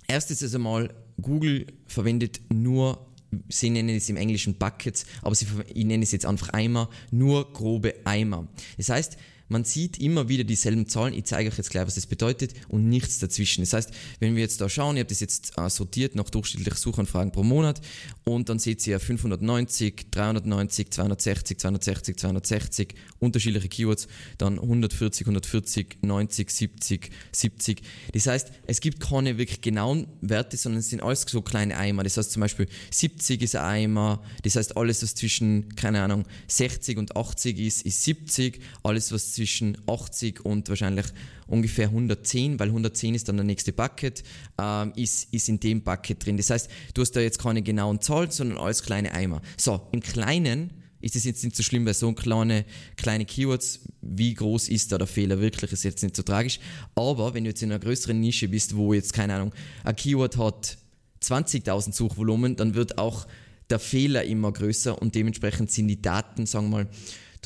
erstes 0.08 0.42
ist 0.42 0.56
einmal, 0.56 0.92
Google 1.20 1.66
verwendet 1.86 2.40
nur 2.52 3.06
sie 3.48 3.70
nennen 3.70 3.96
es 3.96 4.08
im 4.08 4.16
Englischen 4.16 4.56
Buckets, 4.56 5.06
aber 5.22 5.34
sie, 5.34 5.46
ich 5.74 5.84
nenne 5.84 6.02
es 6.02 6.12
jetzt 6.12 6.26
einfach 6.26 6.50
Eimer, 6.50 6.88
nur 7.10 7.52
grobe 7.52 7.94
Eimer. 8.04 8.46
Das 8.76 8.88
heißt, 8.88 9.16
man 9.48 9.64
sieht 9.64 9.98
immer 9.98 10.28
wieder 10.28 10.44
dieselben 10.44 10.88
Zahlen. 10.88 11.14
Ich 11.14 11.24
zeige 11.24 11.48
euch 11.48 11.56
jetzt 11.56 11.70
gleich, 11.70 11.86
was 11.86 11.94
das 11.94 12.06
bedeutet 12.06 12.54
und 12.68 12.88
nichts 12.88 13.18
dazwischen. 13.18 13.62
Das 13.62 13.72
heißt, 13.72 13.90
wenn 14.20 14.34
wir 14.34 14.42
jetzt 14.42 14.60
da 14.60 14.68
schauen, 14.68 14.96
ich 14.96 15.00
habe 15.00 15.08
das 15.08 15.20
jetzt 15.20 15.52
äh, 15.56 15.70
sortiert 15.70 16.14
nach 16.14 16.30
durchschnittlichen 16.30 16.78
Suchanfragen 16.78 17.32
pro 17.32 17.42
Monat 17.42 17.80
und 18.24 18.48
dann 18.48 18.58
seht 18.58 18.86
ihr 18.86 18.98
590, 18.98 20.10
390, 20.10 20.90
260, 20.90 21.58
260, 21.58 22.16
260 22.18 22.94
unterschiedliche 23.18 23.68
Keywords, 23.68 24.08
dann 24.38 24.58
140, 24.58 25.26
140, 25.26 25.98
90, 26.02 26.50
70, 26.50 27.10
70. 27.32 27.82
Das 28.12 28.26
heißt, 28.26 28.50
es 28.66 28.80
gibt 28.80 29.00
keine 29.00 29.38
wirklich 29.38 29.60
genauen 29.60 30.06
Werte, 30.20 30.56
sondern 30.56 30.80
es 30.80 30.90
sind 30.90 31.02
alles 31.02 31.22
so 31.22 31.42
kleine 31.42 31.76
Eimer. 31.76 32.02
Das 32.02 32.16
heißt 32.16 32.32
zum 32.32 32.40
Beispiel 32.40 32.66
70 32.90 33.42
ist 33.42 33.56
ein 33.56 33.64
Eimer, 33.64 34.22
das 34.42 34.56
heißt 34.56 34.76
alles, 34.76 35.02
was 35.02 35.14
zwischen, 35.14 35.74
keine 35.76 36.02
Ahnung, 36.02 36.24
60 36.48 36.98
und 36.98 37.16
80 37.16 37.58
ist, 37.58 37.82
ist 37.82 38.02
70, 38.04 38.60
alles, 38.82 39.12
was 39.12 39.35
zwischen 39.36 39.78
80 39.86 40.44
und 40.44 40.68
wahrscheinlich 40.68 41.06
ungefähr 41.46 41.88
110, 41.88 42.58
weil 42.58 42.68
110 42.68 43.14
ist 43.14 43.28
dann 43.28 43.36
der 43.36 43.44
nächste 43.44 43.72
Bucket, 43.72 44.24
ähm, 44.60 44.92
ist, 44.96 45.32
ist 45.32 45.48
in 45.48 45.60
dem 45.60 45.82
Bucket 45.82 46.24
drin. 46.24 46.36
Das 46.36 46.50
heißt, 46.50 46.68
du 46.94 47.02
hast 47.02 47.12
da 47.12 47.20
jetzt 47.20 47.38
keine 47.38 47.62
genauen 47.62 48.00
Zahlen, 48.00 48.30
sondern 48.30 48.58
alles 48.58 48.82
kleine 48.82 49.12
Eimer. 49.12 49.42
So, 49.56 49.80
im 49.92 50.00
Kleinen 50.00 50.70
ist 51.00 51.14
es 51.14 51.24
jetzt 51.24 51.44
nicht 51.44 51.54
so 51.54 51.62
schlimm, 51.62 51.86
weil 51.86 51.94
so 51.94 52.12
kleine, 52.12 52.64
kleine 52.96 53.26
Keywords, 53.26 53.80
wie 54.00 54.34
groß 54.34 54.68
ist 54.68 54.90
da 54.90 54.98
der 54.98 55.06
Fehler 55.06 55.40
wirklich, 55.40 55.70
ist 55.70 55.84
jetzt 55.84 56.02
nicht 56.02 56.16
so 56.16 56.22
tragisch. 56.22 56.58
Aber 56.94 57.34
wenn 57.34 57.44
du 57.44 57.50
jetzt 57.50 57.62
in 57.62 57.70
einer 57.70 57.78
größeren 57.78 58.18
Nische 58.18 58.48
bist, 58.48 58.74
wo 58.74 58.92
jetzt, 58.92 59.12
keine 59.12 59.34
Ahnung, 59.34 59.54
ein 59.84 59.94
Keyword 59.94 60.38
hat 60.38 60.78
20.000 61.22 61.92
Suchvolumen, 61.92 62.56
dann 62.56 62.74
wird 62.74 62.98
auch 62.98 63.26
der 63.68 63.78
Fehler 63.78 64.24
immer 64.24 64.52
größer 64.52 65.00
und 65.00 65.14
dementsprechend 65.14 65.70
sind 65.70 65.88
die 65.88 66.00
Daten, 66.00 66.46
sagen 66.46 66.70
wir 66.70 66.84
mal, 66.84 66.88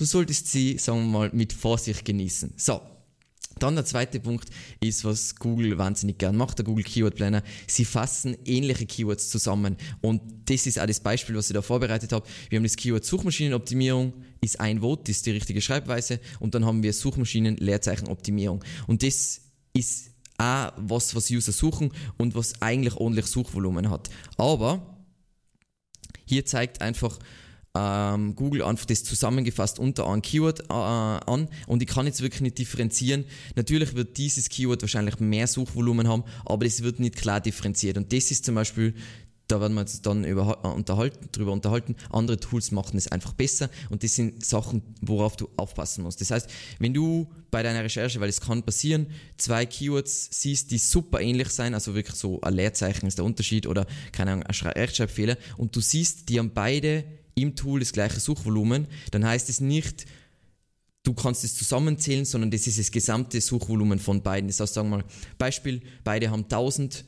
du 0.00 0.06
solltest 0.06 0.50
sie, 0.50 0.78
sagen 0.78 1.00
wir 1.02 1.18
mal, 1.18 1.30
mit 1.32 1.52
Vorsicht 1.52 2.04
genießen. 2.04 2.54
So, 2.56 2.80
Dann 3.58 3.74
der 3.74 3.84
zweite 3.84 4.18
Punkt 4.18 4.48
ist, 4.80 5.04
was 5.04 5.36
Google 5.36 5.76
wahnsinnig 5.76 6.16
gern 6.16 6.36
macht, 6.36 6.58
der 6.58 6.64
Google 6.64 6.84
Keyword 6.84 7.16
Planner. 7.16 7.42
Sie 7.66 7.84
fassen 7.84 8.34
ähnliche 8.46 8.86
Keywords 8.86 9.28
zusammen. 9.28 9.76
Und 10.00 10.22
das 10.46 10.66
ist 10.66 10.78
auch 10.78 10.86
das 10.86 11.00
Beispiel, 11.00 11.36
was 11.36 11.50
ich 11.50 11.54
da 11.54 11.60
vorbereitet 11.60 12.12
habe. 12.12 12.26
Wir 12.48 12.56
haben 12.56 12.64
das 12.64 12.76
Keyword 12.76 13.04
Suchmaschinenoptimierung, 13.04 14.14
ist 14.40 14.58
ein 14.58 14.80
Wort, 14.80 15.08
ist 15.10 15.26
die 15.26 15.32
richtige 15.32 15.60
Schreibweise. 15.60 16.20
Und 16.38 16.54
dann 16.54 16.64
haben 16.64 16.82
wir 16.82 16.94
Suchmaschinen 16.94 17.58
Leerzeichen 17.58 18.08
Und 18.86 19.02
das 19.02 19.42
ist 19.74 20.12
auch 20.38 20.72
was, 20.78 21.14
was 21.14 21.30
User 21.30 21.52
suchen 21.52 21.92
und 22.16 22.34
was 22.34 22.62
eigentlich 22.62 22.94
ordentlich 22.94 23.26
Suchvolumen 23.26 23.90
hat. 23.90 24.08
Aber 24.38 24.96
hier 26.24 26.46
zeigt 26.46 26.80
einfach, 26.80 27.18
ähm, 27.76 28.34
Google 28.34 28.62
einfach 28.62 28.84
das 28.84 29.04
zusammengefasst 29.04 29.78
unter 29.78 30.08
ein 30.08 30.22
Keyword 30.22 30.68
äh, 30.68 30.72
an 30.72 31.48
und 31.66 31.82
ich 31.82 31.88
kann 31.88 32.06
jetzt 32.06 32.20
wirklich 32.20 32.40
nicht 32.40 32.58
differenzieren. 32.58 33.24
Natürlich 33.54 33.94
wird 33.94 34.16
dieses 34.16 34.48
Keyword 34.48 34.82
wahrscheinlich 34.82 35.20
mehr 35.20 35.46
Suchvolumen 35.46 36.08
haben, 36.08 36.24
aber 36.44 36.66
es 36.66 36.82
wird 36.82 36.98
nicht 36.98 37.16
klar 37.16 37.40
differenziert 37.40 37.96
und 37.96 38.12
das 38.12 38.30
ist 38.30 38.44
zum 38.44 38.56
Beispiel 38.56 38.94
da 39.50 39.60
werden 39.60 39.74
wir 39.74 39.80
uns 39.80 40.00
dann 40.02 40.24
über, 40.24 40.60
äh, 40.62 40.68
unterhalten, 40.68 41.28
drüber 41.32 41.52
unterhalten. 41.52 41.96
Andere 42.10 42.38
Tools 42.38 42.70
machen 42.70 42.96
es 42.96 43.08
einfach 43.08 43.32
besser 43.32 43.68
und 43.88 44.04
das 44.04 44.14
sind 44.14 44.44
Sachen, 44.44 44.82
worauf 45.00 45.36
du 45.36 45.48
aufpassen 45.56 46.04
musst. 46.04 46.20
Das 46.20 46.30
heißt, 46.30 46.48
wenn 46.78 46.94
du 46.94 47.28
bei 47.50 47.62
deiner 47.62 47.82
Recherche, 47.82 48.20
weil 48.20 48.28
es 48.28 48.40
kann 48.40 48.62
passieren, 48.62 49.08
zwei 49.38 49.66
Keywords 49.66 50.28
siehst, 50.30 50.70
die 50.70 50.78
super 50.78 51.20
ähnlich 51.20 51.48
sein, 51.48 51.74
also 51.74 51.94
wirklich 51.94 52.16
so 52.16 52.40
ein 52.42 52.54
Leerzeichen 52.54 53.06
ist 53.06 53.18
der 53.18 53.24
Unterschied 53.24 53.66
oder 53.66 53.86
keine 54.12 54.32
Ahnung, 54.32 54.44
ein 54.44 54.54
Rechtschreibfehler 54.54 55.36
und 55.56 55.74
du 55.74 55.80
siehst, 55.80 56.28
die 56.28 56.38
haben 56.38 56.52
beide 56.54 57.04
im 57.34 57.56
Tool 57.56 57.80
das 57.80 57.92
gleiche 57.92 58.20
Suchvolumen, 58.20 58.86
dann 59.10 59.26
heißt 59.26 59.48
es 59.48 59.60
nicht, 59.60 60.06
du 61.02 61.14
kannst 61.14 61.44
es 61.44 61.54
zusammenzählen, 61.54 62.24
sondern 62.24 62.50
das 62.50 62.66
ist 62.66 62.78
das 62.78 62.90
gesamte 62.90 63.40
Suchvolumen 63.40 63.98
von 63.98 64.22
beiden. 64.22 64.48
Das 64.48 64.60
heißt, 64.60 64.74
sagen 64.74 64.90
wir 64.90 64.98
mal, 64.98 65.04
Beispiel, 65.38 65.80
beide 66.04 66.30
haben 66.30 66.44
1000, 66.44 67.04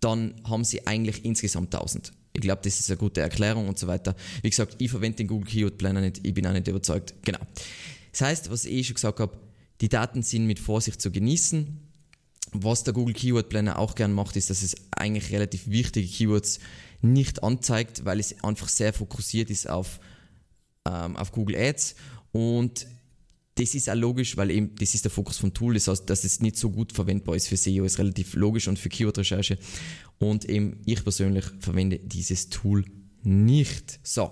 dann 0.00 0.34
haben 0.44 0.64
sie 0.64 0.86
eigentlich 0.86 1.24
insgesamt 1.24 1.74
1000. 1.74 2.12
Ich 2.32 2.42
glaube, 2.42 2.60
das 2.62 2.78
ist 2.78 2.90
eine 2.90 2.98
gute 2.98 3.22
Erklärung 3.22 3.68
und 3.68 3.78
so 3.78 3.86
weiter. 3.86 4.14
Wie 4.42 4.50
gesagt, 4.50 4.76
ich 4.78 4.90
verwende 4.90 5.16
den 5.16 5.28
Google 5.28 5.48
Keyword 5.48 5.78
Planner 5.78 6.02
nicht, 6.02 6.20
ich 6.26 6.34
bin 6.34 6.46
auch 6.46 6.52
nicht 6.52 6.68
überzeugt. 6.68 7.14
Genau. 7.24 7.38
Das 8.12 8.20
heißt, 8.20 8.50
was 8.50 8.64
ich 8.66 8.86
schon 8.86 8.94
gesagt 8.94 9.20
habe, 9.20 9.38
die 9.80 9.88
Daten 9.88 10.22
sind 10.22 10.46
mit 10.46 10.58
Vorsicht 10.58 11.00
zu 11.00 11.10
genießen. 11.10 11.80
Was 12.52 12.84
der 12.84 12.94
Google 12.94 13.14
Keyword 13.14 13.48
Planner 13.48 13.78
auch 13.78 13.94
gern 13.94 14.12
macht, 14.12 14.36
ist, 14.36 14.50
dass 14.50 14.62
es 14.62 14.76
eigentlich 14.90 15.32
relativ 15.32 15.68
wichtige 15.68 16.06
Keywords 16.06 16.60
nicht 17.02 17.42
anzeigt, 17.42 18.04
weil 18.04 18.20
es 18.20 18.42
einfach 18.42 18.68
sehr 18.68 18.92
fokussiert 18.92 19.50
ist 19.50 19.68
auf, 19.68 20.00
ähm, 20.86 21.16
auf 21.16 21.32
Google 21.32 21.56
Ads 21.56 21.94
und 22.32 22.86
das 23.56 23.74
ist 23.74 23.88
auch 23.88 23.94
logisch, 23.94 24.36
weil 24.36 24.50
eben 24.50 24.74
das 24.76 24.94
ist 24.94 25.04
der 25.04 25.10
Fokus 25.10 25.38
vom 25.38 25.54
Tool, 25.54 25.74
das 25.74 25.88
heißt, 25.88 26.08
dass 26.08 26.24
es 26.24 26.40
nicht 26.40 26.56
so 26.56 26.70
gut 26.70 26.92
verwendbar 26.92 27.36
ist 27.36 27.48
für 27.48 27.56
SEO, 27.56 27.84
ist 27.84 27.98
relativ 27.98 28.34
logisch 28.34 28.68
und 28.68 28.78
für 28.78 28.90
Keyword-Recherche 28.90 29.58
und 30.18 30.44
eben 30.44 30.80
ich 30.84 31.02
persönlich 31.02 31.46
verwende 31.60 31.98
dieses 31.98 32.50
Tool 32.50 32.84
nicht. 33.22 33.98
So. 34.02 34.30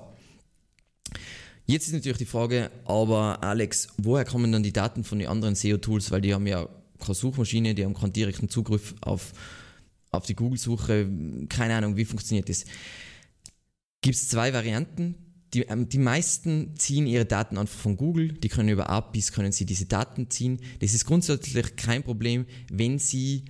Jetzt 1.66 1.86
ist 1.86 1.94
natürlich 1.94 2.18
die 2.18 2.26
Frage, 2.26 2.70
aber 2.84 3.42
Alex, 3.42 3.88
woher 3.96 4.26
kommen 4.26 4.52
dann 4.52 4.62
die 4.62 4.72
Daten 4.72 5.02
von 5.02 5.18
den 5.18 5.28
anderen 5.28 5.54
SEO-Tools, 5.54 6.10
weil 6.10 6.20
die 6.20 6.34
haben 6.34 6.46
ja 6.46 6.68
keine 6.98 7.14
Suchmaschine, 7.14 7.74
die 7.74 7.84
haben 7.84 7.94
keinen 7.94 8.12
direkten 8.12 8.50
Zugriff 8.50 8.94
auf 9.00 9.32
auf 10.16 10.26
die 10.26 10.34
Google-Suche, 10.34 11.08
keine 11.48 11.74
Ahnung, 11.74 11.96
wie 11.96 12.04
funktioniert 12.04 12.48
das? 12.48 12.64
Gibt 14.00 14.16
es 14.16 14.28
zwei 14.28 14.52
Varianten. 14.52 15.14
Die, 15.54 15.62
ähm, 15.62 15.88
die 15.88 15.98
meisten 15.98 16.74
ziehen 16.76 17.06
ihre 17.06 17.24
Daten 17.24 17.58
einfach 17.58 17.78
von 17.78 17.96
Google, 17.96 18.32
die 18.32 18.48
können 18.48 18.68
über 18.68 18.90
APIs, 18.90 19.32
können 19.32 19.52
sie 19.52 19.66
diese 19.66 19.86
Daten 19.86 20.28
ziehen. 20.28 20.60
Das 20.80 20.94
ist 20.94 21.04
grundsätzlich 21.06 21.76
kein 21.76 22.02
Problem, 22.02 22.44
wenn 22.70 22.98
sie 22.98 23.44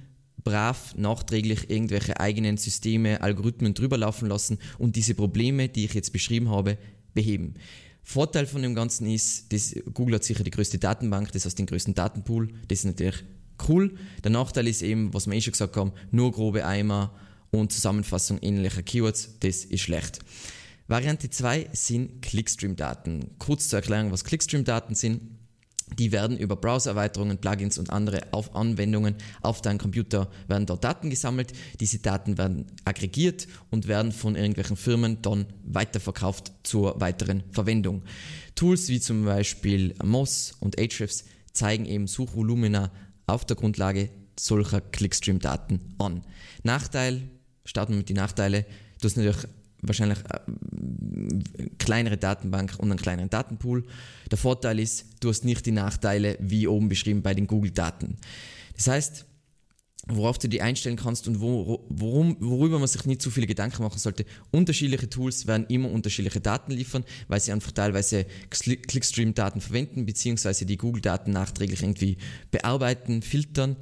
brav 0.44 0.94
nachträglich 0.97 1.71
irgendwelche 1.71 2.21
eigenen 2.21 2.59
Systeme, 2.59 3.23
Algorithmen 3.23 3.73
drüber 3.73 3.97
laufen 3.97 4.28
lassen 4.28 4.59
und 4.78 4.97
diese 4.97 5.14
Probleme, 5.14 5.68
die 5.68 5.87
ich 5.87 5.94
jetzt 5.94 6.12
beschrieben 6.12 6.50
habe, 6.50 6.76
beheben. 7.14 7.54
Vorteil 8.02 8.47
von 8.47 8.61
dem 8.61 8.75
Ganzen 8.75 9.06
ist, 9.06 9.50
dass 9.52 9.75
Google 9.94 10.16
hat 10.16 10.25
sicher 10.25 10.44
die 10.44 10.50
größte 10.50 10.78
Datenbank, 10.78 11.33
das 11.33 11.47
heißt 11.47 11.59
den 11.59 11.66
größten 11.66 11.94
Datenpool. 11.94 12.50
Das 12.68 12.80
ist 12.80 12.85
natürlich 12.85 13.25
cool. 13.68 13.94
Der 14.23 14.30
Nachteil 14.30 14.66
ist 14.68 14.82
eben, 14.82 15.12
was 15.14 15.26
wir 15.26 15.34
eh 15.34 15.40
schon 15.40 15.52
gesagt 15.52 15.76
haben, 15.76 15.92
nur 16.11 16.32
grobe 16.32 16.64
Eimer 16.64 17.12
und 17.50 17.73
Zusammenfassung 17.73 18.38
ähnlicher 18.42 18.82
Keywords, 18.82 19.38
das 19.40 19.64
ist 19.64 19.80
schlecht. 19.80 20.20
Variante 20.87 21.30
2 21.30 21.70
sind 21.73 22.20
Clickstream-Daten. 22.20 23.30
Kurz 23.38 23.68
zur 23.68 23.78
Erklärung, 23.78 24.12
was 24.12 24.25
Clickstream-Daten 24.25 24.94
sind. 24.94 25.23
Die 25.99 26.12
werden 26.12 26.38
über 26.38 26.56
Browser-Erweiterungen, 26.56 27.38
Plugins 27.38 27.78
und 27.78 27.90
andere 27.90 28.32
auf 28.32 28.54
Anwendungen 28.54 29.16
auf 29.42 29.62
deinem 29.62 29.78
Computer 29.78 30.30
werden 30.49 30.66
dort 30.66 30.82
Daten 30.82 31.11
gesammelt. 31.11 31.52
Diese 31.78 31.99
Daten 31.99 32.38
werden 32.38 32.66
aggregiert 32.84 33.46
und 33.70 33.87
werden 33.87 34.12
von 34.12 34.34
irgendwelchen 34.34 34.76
Firmen 34.76 35.23
dann 35.23 35.46
weiterverkauft 35.64 36.52
zur 36.62 37.00
weiteren 37.00 37.44
Verwendung. 37.50 38.02
Tools 38.54 38.88
wie 38.88 39.00
zum 39.00 39.25
Beispiel 39.25 39.94
Moz 40.02 40.54
und 40.61 40.78
Ahrefs 40.78 41.25
zeigen 41.52 41.84
eben 41.87 42.06
Suchvolumina 42.06 42.90
auf 43.26 43.44
der 43.44 43.56
Grundlage 43.56 44.10
solcher 44.38 44.80
Clickstream-Daten 44.80 45.80
an. 45.98 46.22
Nachteil, 46.62 47.22
starten 47.64 47.92
wir 47.92 47.98
mit 47.98 48.08
den 48.08 48.16
Nachteilen, 48.16 48.64
du 49.00 49.08
hast 49.08 49.16
natürlich 49.16 49.46
wahrscheinlich 49.80 50.18
eine 50.28 51.40
äh, 51.58 51.68
kleinere 51.78 52.16
Datenbank 52.16 52.74
und 52.78 52.90
einen 52.90 52.98
kleineren 52.98 53.30
Datenpool. 53.30 53.84
Der 54.30 54.38
Vorteil 54.38 54.78
ist, 54.80 55.06
du 55.20 55.28
hast 55.28 55.44
nicht 55.44 55.66
die 55.66 55.72
Nachteile 55.72 56.36
wie 56.40 56.66
oben 56.66 56.88
beschrieben 56.88 57.22
bei 57.22 57.34
den 57.34 57.46
Google-Daten. 57.46 58.16
Das 58.76 58.88
heißt, 58.88 59.26
worauf 60.06 60.38
du 60.38 60.49
die 60.49 60.61
einstellen 60.61 60.96
kannst 60.96 61.26
und 61.28 61.40
wo, 61.40 61.84
worum, 61.88 62.37
worüber 62.40 62.78
man 62.78 62.88
sich 62.88 63.04
nicht 63.06 63.23
zu 63.23 63.30
viele 63.30 63.46
Gedanken 63.46 63.82
machen 63.82 63.99
sollte. 63.99 64.26
Unterschiedliche 64.50 65.08
Tools 65.08 65.46
werden 65.46 65.66
immer 65.68 65.90
unterschiedliche 65.90 66.40
Daten 66.40 66.73
liefern, 66.73 67.04
weil 67.28 67.40
sie 67.40 67.52
einfach 67.52 67.73
teilweise 67.73 68.26
Clickstream-Daten 68.50 69.61
verwenden, 69.61 70.04
beziehungsweise 70.04 70.66
die 70.66 70.76
Google-Daten 70.76 71.32
nachträglich 71.32 71.82
irgendwie 71.82 72.18
bearbeiten, 72.50 73.23
filtern. 73.23 73.76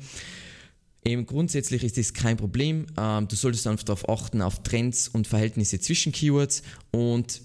Eben 1.05 1.27
grundsätzlich 1.27 1.83
ist 1.83 1.99
das 1.99 2.15
kein 2.15 2.37
Problem. 2.37 2.87
Ähm, 2.97 3.27
du 3.27 3.35
solltest 3.35 3.67
einfach 3.67 3.85
darauf 3.85 4.09
achten, 4.09 4.41
auf 4.41 4.63
Trends 4.63 5.09
und 5.09 5.27
Verhältnisse 5.27 5.81
zwischen 5.81 6.13
Keywords 6.13 6.63
und 6.93 7.43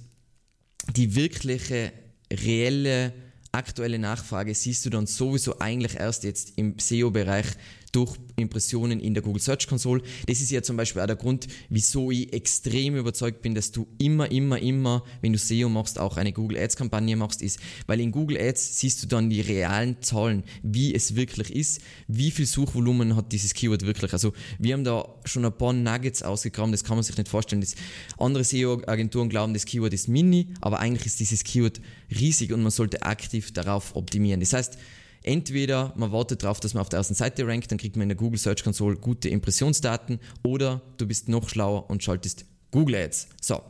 die 0.95 1.15
wirkliche, 1.15 1.91
reelle, 2.31 3.13
aktuelle 3.51 3.97
Nachfrage 3.97 4.53
siehst 4.53 4.85
du 4.85 4.89
dann 4.91 5.07
sowieso 5.07 5.57
eigentlich 5.59 5.95
erst 5.95 6.23
jetzt 6.23 6.53
im 6.57 6.77
SEO-Bereich 6.77 7.47
durch 7.97 8.15
Impressionen 8.35 8.99
in 8.99 9.15
der 9.15 9.23
Google 9.23 9.41
Search 9.41 9.67
Console. 9.67 10.03
Das 10.27 10.39
ist 10.39 10.51
ja 10.51 10.61
zum 10.61 10.77
Beispiel 10.77 11.01
auch 11.01 11.07
der 11.07 11.15
Grund, 11.15 11.47
wieso 11.69 12.11
ich 12.11 12.31
extrem 12.31 12.95
überzeugt 12.95 13.41
bin, 13.41 13.55
dass 13.55 13.71
du 13.71 13.87
immer, 13.97 14.29
immer, 14.31 14.59
immer, 14.59 15.03
wenn 15.21 15.33
du 15.33 15.39
SEO 15.39 15.67
machst, 15.67 15.97
auch 15.97 16.17
eine 16.17 16.31
Google 16.31 16.59
Ads 16.59 16.75
Kampagne 16.75 17.15
machst, 17.15 17.41
ist, 17.41 17.59
weil 17.87 17.99
in 17.99 18.11
Google 18.11 18.37
Ads 18.37 18.79
siehst 18.79 19.01
du 19.01 19.07
dann 19.07 19.31
die 19.31 19.41
realen 19.41 19.99
Zahlen, 20.03 20.43
wie 20.61 20.93
es 20.93 21.15
wirklich 21.15 21.51
ist, 21.55 21.81
wie 22.07 22.29
viel 22.29 22.45
Suchvolumen 22.45 23.15
hat 23.15 23.31
dieses 23.31 23.55
Keyword 23.55 23.87
wirklich. 23.87 24.13
Also 24.13 24.31
wir 24.59 24.75
haben 24.75 24.83
da 24.83 25.15
schon 25.25 25.43
ein 25.43 25.57
paar 25.57 25.73
Nuggets 25.73 26.21
ausgegraben, 26.21 26.71
das 26.71 26.83
kann 26.83 26.97
man 26.97 27.03
sich 27.03 27.17
nicht 27.17 27.29
vorstellen. 27.29 27.61
Das 27.61 27.73
andere 28.19 28.43
SEO-Agenturen 28.43 29.29
glauben, 29.29 29.55
das 29.55 29.65
Keyword 29.65 29.93
ist 29.93 30.07
mini, 30.07 30.49
aber 30.61 30.77
eigentlich 30.77 31.07
ist 31.07 31.19
dieses 31.19 31.43
Keyword 31.43 31.81
riesig 32.11 32.53
und 32.53 32.61
man 32.61 32.71
sollte 32.71 33.01
aktiv 33.01 33.51
darauf 33.53 33.95
optimieren. 33.95 34.39
Das 34.39 34.53
heißt, 34.53 34.77
Entweder 35.23 35.93
man 35.95 36.11
wartet 36.11 36.43
darauf, 36.43 36.59
dass 36.59 36.73
man 36.73 36.81
auf 36.81 36.89
der 36.89 36.97
ersten 36.97 37.15
Seite 37.15 37.45
rankt, 37.47 37.71
dann 37.71 37.77
kriegt 37.77 37.95
man 37.95 38.03
in 38.03 38.09
der 38.09 38.17
Google 38.17 38.39
Search 38.39 38.63
Console 38.63 38.95
gute 38.97 39.29
Impressionsdaten 39.29 40.19
oder 40.43 40.81
du 40.97 41.07
bist 41.07 41.29
noch 41.29 41.49
schlauer 41.49 41.89
und 41.89 42.03
schaltest 42.03 42.45
Google 42.71 42.95
Ads. 42.95 43.27
So. 43.41 43.61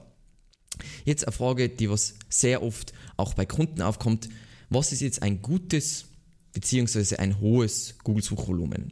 Jetzt 1.06 1.26
eine 1.26 1.32
Frage, 1.32 1.70
die 1.70 1.90
was 1.90 2.16
sehr 2.30 2.62
oft 2.62 2.94
auch 3.16 3.34
bei 3.34 3.46
Kunden 3.46 3.82
aufkommt. 3.82 4.30
Was 4.70 4.92
ist 4.92 5.02
jetzt 5.02 5.24
ein 5.24 5.42
gutes 5.42 6.06
bzw. 6.54 7.16
ein 7.16 7.40
hohes 7.40 7.96
Google 8.04 8.24
Suchvolumen? 8.24 8.92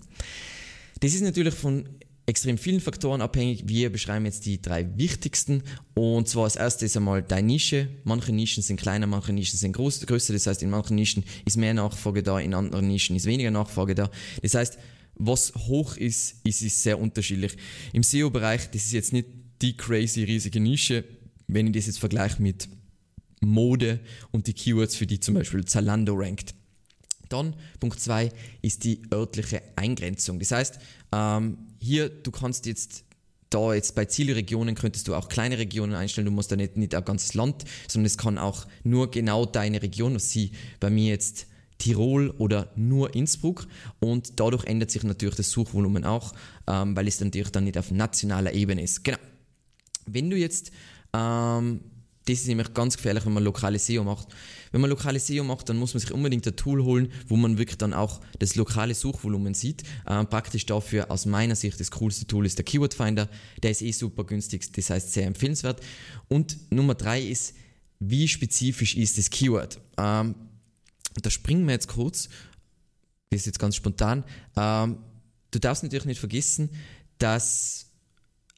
Das 1.01 1.13
ist 1.13 1.21
natürlich 1.21 1.53
von 1.53 1.87
extrem 2.25 2.57
vielen 2.57 2.79
Faktoren 2.79 3.21
abhängig. 3.21 3.67
Wir 3.67 3.91
beschreiben 3.91 4.25
jetzt 4.25 4.45
die 4.45 4.61
drei 4.61 4.87
wichtigsten. 4.97 5.63
Und 5.93 6.27
zwar 6.27 6.45
als 6.45 6.55
erstes 6.55 6.97
einmal 6.97 7.21
deine 7.21 7.47
Nische. 7.47 7.87
Manche 8.03 8.31
Nischen 8.31 8.63
sind 8.63 8.79
kleiner, 8.79 9.07
manche 9.07 9.33
Nischen 9.33 9.57
sind 9.57 9.73
groß, 9.73 10.05
größer. 10.05 10.33
Das 10.33 10.47
heißt, 10.47 10.63
in 10.63 10.69
manchen 10.69 10.95
Nischen 10.95 11.23
ist 11.45 11.57
mehr 11.57 11.73
Nachfrage 11.73 12.23
da, 12.23 12.39
in 12.39 12.53
anderen 12.53 12.87
Nischen 12.87 13.15
ist 13.15 13.25
weniger 13.25 13.51
Nachfrage 13.51 13.93
da. 13.93 14.09
Das 14.41 14.55
heißt, 14.55 14.79
was 15.15 15.53
hoch 15.55 15.97
ist, 15.97 16.35
ist, 16.43 16.61
ist 16.61 16.81
sehr 16.81 16.99
unterschiedlich. 16.99 17.55
Im 17.93 18.03
SEO-Bereich, 18.03 18.69
das 18.71 18.85
ist 18.85 18.93
jetzt 18.93 19.13
nicht 19.13 19.27
die 19.61 19.77
crazy 19.77 20.23
riesige 20.23 20.59
Nische, 20.59 21.05
wenn 21.47 21.67
ich 21.67 21.73
das 21.73 21.85
jetzt 21.85 21.99
vergleiche 21.99 22.41
mit 22.41 22.67
Mode 23.41 23.99
und 24.31 24.47
die 24.47 24.53
Keywords, 24.53 24.95
für 24.95 25.05
die 25.05 25.19
zum 25.19 25.35
Beispiel 25.35 25.63
Zalando 25.63 26.15
rankt. 26.15 26.54
Dann 27.35 27.55
Punkt 27.79 27.99
2 27.99 28.29
ist 28.61 28.83
die 28.83 29.01
örtliche 29.13 29.61
Eingrenzung. 29.75 30.39
Das 30.39 30.51
heißt, 30.51 30.79
ähm, 31.11 31.57
hier, 31.79 32.09
du 32.09 32.31
kannst 32.31 32.65
jetzt 32.65 33.03
da 33.49 33.73
jetzt 33.73 33.95
bei 33.95 34.05
Zielregionen 34.05 34.75
könntest 34.75 35.07
du 35.07 35.15
auch 35.15 35.29
kleine 35.29 35.57
Regionen 35.57 35.93
einstellen, 35.93 36.25
du 36.25 36.31
musst 36.31 36.51
da 36.51 36.55
nicht, 36.55 36.77
nicht 36.77 36.95
ein 36.95 37.05
ganzes 37.05 37.35
Land, 37.35 37.63
sondern 37.87 38.07
es 38.07 38.17
kann 38.17 38.37
auch 38.37 38.65
nur 38.83 39.11
genau 39.11 39.45
deine 39.45 39.81
Region, 39.81 40.15
was 40.15 40.29
sie 40.29 40.51
bei 40.79 40.89
mir 40.89 41.11
jetzt 41.11 41.47
Tirol 41.77 42.31
oder 42.31 42.71
nur 42.75 43.13
Innsbruck 43.15 43.67
und 43.99 44.39
dadurch 44.39 44.65
ändert 44.65 44.91
sich 44.91 45.03
natürlich 45.03 45.35
das 45.35 45.51
Suchvolumen 45.51 46.05
auch, 46.05 46.33
ähm, 46.67 46.95
weil 46.95 47.07
es 47.07 47.19
natürlich 47.19 47.51
dann 47.51 47.65
nicht 47.65 47.77
auf 47.77 47.91
nationaler 47.91 48.53
Ebene 48.53 48.81
ist. 48.81 49.03
Genau. 49.03 49.17
Wenn 50.05 50.29
du 50.29 50.37
jetzt 50.37 50.71
ähm, 51.13 51.81
das 52.25 52.39
ist 52.39 52.47
nämlich 52.47 52.73
ganz 52.73 52.97
gefährlich, 52.97 53.25
wenn 53.25 53.33
man 53.33 53.43
lokale 53.43 53.77
SEO 53.77 54.03
macht. 54.03 54.27
Wenn 54.71 54.81
man 54.81 54.89
lokale 54.89 55.19
SEO 55.19 55.43
macht, 55.43 55.69
dann 55.69 55.77
muss 55.77 55.93
man 55.93 56.01
sich 56.01 56.11
unbedingt 56.11 56.45
ein 56.47 56.55
Tool 56.55 56.83
holen, 56.83 57.11
wo 57.27 57.35
man 57.35 57.57
wirklich 57.59 57.77
dann 57.77 57.93
auch 57.93 58.19
das 58.39 58.55
lokale 58.55 58.95
Suchvolumen 58.95 59.53
sieht. 59.53 59.83
Ähm, 60.07 60.27
praktisch 60.27 60.65
dafür 60.65 61.11
aus 61.11 61.25
meiner 61.27 61.55
Sicht 61.55 61.79
das 61.79 61.91
coolste 61.91 62.25
Tool 62.25 62.45
ist 62.45 62.57
der 62.57 62.65
Keyword 62.65 62.95
Finder. 62.95 63.29
Der 63.61 63.71
ist 63.71 63.83
eh 63.83 63.91
super 63.91 64.23
günstig, 64.23 64.73
das 64.73 64.89
heißt 64.89 65.13
sehr 65.13 65.27
empfehlenswert. 65.27 65.81
Und 66.27 66.57
Nummer 66.71 66.95
drei 66.95 67.21
ist, 67.21 67.53
wie 67.99 68.27
spezifisch 68.27 68.95
ist 68.95 69.17
das 69.19 69.29
Keyword? 69.29 69.79
Ähm, 69.97 70.35
da 71.21 71.29
springen 71.29 71.65
wir 71.65 71.73
jetzt 71.73 71.87
kurz, 71.87 72.29
das 73.29 73.41
ist 73.41 73.45
jetzt 73.45 73.59
ganz 73.59 73.75
spontan. 73.75 74.23
Ähm, 74.57 74.97
du 75.51 75.59
darfst 75.59 75.83
natürlich 75.83 76.05
nicht 76.05 76.19
vergessen, 76.19 76.69
dass 77.19 77.84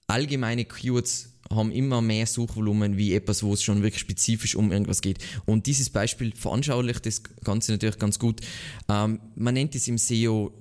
allgemeine 0.07 0.65
Keywords 0.65 1.33
haben 1.49 1.71
immer 1.71 2.01
mehr 2.01 2.25
Suchvolumen 2.25 2.97
wie 2.97 3.13
etwas, 3.13 3.43
wo 3.43 3.53
es 3.53 3.63
schon 3.63 3.81
wirklich 3.81 4.01
spezifisch 4.01 4.55
um 4.55 4.71
irgendwas 4.71 5.01
geht. 5.01 5.19
Und 5.45 5.65
dieses 5.65 5.89
Beispiel 5.89 6.33
veranschaulicht 6.35 7.05
das 7.05 7.23
Ganze 7.43 7.71
natürlich 7.73 7.99
ganz 7.99 8.19
gut. 8.19 8.41
Ähm, 8.89 9.19
man 9.35 9.53
nennt 9.53 9.75
es 9.75 9.87
im 9.87 9.97
SEO, 9.97 10.51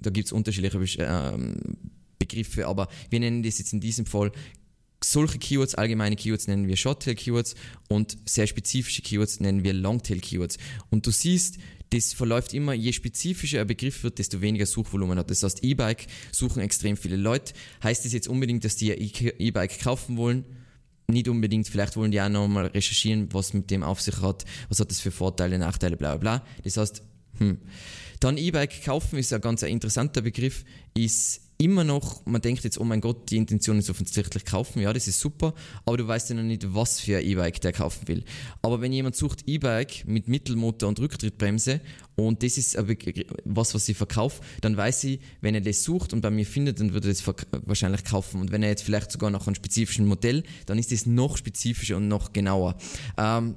da 0.00 0.10
gibt 0.10 0.26
es 0.26 0.32
unterschiedliche 0.32 0.78
ähm, 0.98 1.56
Begriffe, 2.18 2.66
aber 2.66 2.88
wir 3.10 3.20
nennen 3.20 3.42
das 3.42 3.58
jetzt 3.58 3.72
in 3.72 3.80
diesem 3.80 4.06
Fall 4.06 4.32
solche 5.02 5.38
Keywords, 5.38 5.74
allgemeine 5.74 6.16
Keywords 6.16 6.46
nennen 6.46 6.68
wir 6.68 6.76
Shorttail-Keywords 6.76 7.54
und 7.88 8.16
sehr 8.26 8.46
spezifische 8.46 9.02
Keywords 9.02 9.40
nennen 9.40 9.64
wir 9.64 9.72
Longtail-Keywords. 9.72 10.58
Und 10.90 11.06
du 11.06 11.10
siehst, 11.10 11.58
das 11.90 12.12
verläuft 12.12 12.54
immer, 12.54 12.72
je 12.72 12.92
spezifischer 12.92 13.60
ein 13.60 13.66
Begriff 13.66 14.02
wird, 14.02 14.18
desto 14.18 14.40
weniger 14.40 14.66
Suchvolumen 14.66 15.18
hat. 15.18 15.30
Das 15.30 15.42
heißt, 15.42 15.62
E-Bike 15.62 16.06
suchen 16.32 16.60
extrem 16.60 16.96
viele 16.96 17.16
Leute. 17.16 17.54
Heißt 17.82 18.04
das 18.04 18.12
jetzt 18.12 18.28
unbedingt, 18.28 18.64
dass 18.64 18.76
die 18.76 18.90
E-Bike 18.90 19.80
kaufen 19.80 20.16
wollen? 20.16 20.44
Nicht 21.06 21.28
unbedingt, 21.28 21.68
vielleicht 21.68 21.96
wollen 21.96 22.10
die 22.10 22.20
auch 22.20 22.30
nochmal 22.30 22.66
recherchieren, 22.66 23.28
was 23.32 23.52
mit 23.52 23.70
dem 23.70 23.82
auf 23.82 24.00
sich 24.00 24.22
hat, 24.22 24.44
was 24.70 24.80
hat 24.80 24.90
das 24.90 25.00
für 25.00 25.10
Vorteile, 25.10 25.58
Nachteile, 25.58 25.96
bla 25.96 26.16
bla 26.16 26.38
bla. 26.38 26.46
Das 26.64 26.78
heißt, 26.78 27.02
hm. 27.38 27.58
Dann 28.20 28.38
E-Bike 28.38 28.84
kaufen 28.84 29.18
ist 29.18 29.32
ein 29.32 29.40
ganz 29.40 29.62
interessanter 29.62 30.22
Begriff, 30.22 30.64
ist 30.94 31.42
immer 31.58 31.84
noch, 31.84 32.24
man 32.26 32.40
denkt 32.40 32.64
jetzt, 32.64 32.78
oh 32.78 32.84
mein 32.84 33.00
Gott, 33.00 33.30
die 33.30 33.36
Intention 33.36 33.78
ist 33.78 33.90
offensichtlich 33.90 34.44
kaufen, 34.44 34.80
ja, 34.80 34.92
das 34.92 35.06
ist 35.08 35.20
super, 35.20 35.54
aber 35.84 35.96
du 35.96 36.06
weißt 36.06 36.30
ja 36.30 36.36
noch 36.36 36.42
nicht, 36.42 36.74
was 36.74 37.00
für 37.00 37.18
ein 37.18 37.24
E-Bike 37.24 37.60
der 37.60 37.72
kaufen 37.72 38.08
will. 38.08 38.24
Aber 38.62 38.80
wenn 38.80 38.92
jemand 38.92 39.16
sucht 39.16 39.44
E-Bike 39.46 40.04
mit 40.06 40.28
Mittelmotor 40.28 40.88
und 40.88 40.98
Rücktrittbremse 41.00 41.80
und 42.16 42.42
das 42.42 42.58
ist 42.58 42.76
was, 43.44 43.74
was 43.74 43.88
ich 43.88 43.96
verkaufe, 43.96 44.42
dann 44.60 44.76
weiß 44.76 45.04
ich, 45.04 45.20
wenn 45.40 45.54
er 45.54 45.60
das 45.60 45.82
sucht 45.84 46.12
und 46.12 46.20
bei 46.20 46.30
mir 46.30 46.46
findet, 46.46 46.80
dann 46.80 46.92
würde 46.92 47.08
er 47.08 47.14
das 47.14 47.24
wahrscheinlich 47.66 48.04
kaufen. 48.04 48.40
Und 48.40 48.52
wenn 48.52 48.62
er 48.62 48.70
jetzt 48.70 48.82
vielleicht 48.82 49.12
sogar 49.12 49.30
nach 49.30 49.46
einem 49.46 49.54
spezifischen 49.54 50.06
Modell, 50.06 50.44
dann 50.66 50.78
ist 50.78 50.92
das 50.92 51.06
noch 51.06 51.36
spezifischer 51.36 51.96
und 51.96 52.08
noch 52.08 52.32
genauer. 52.32 52.76
Ähm, 53.18 53.56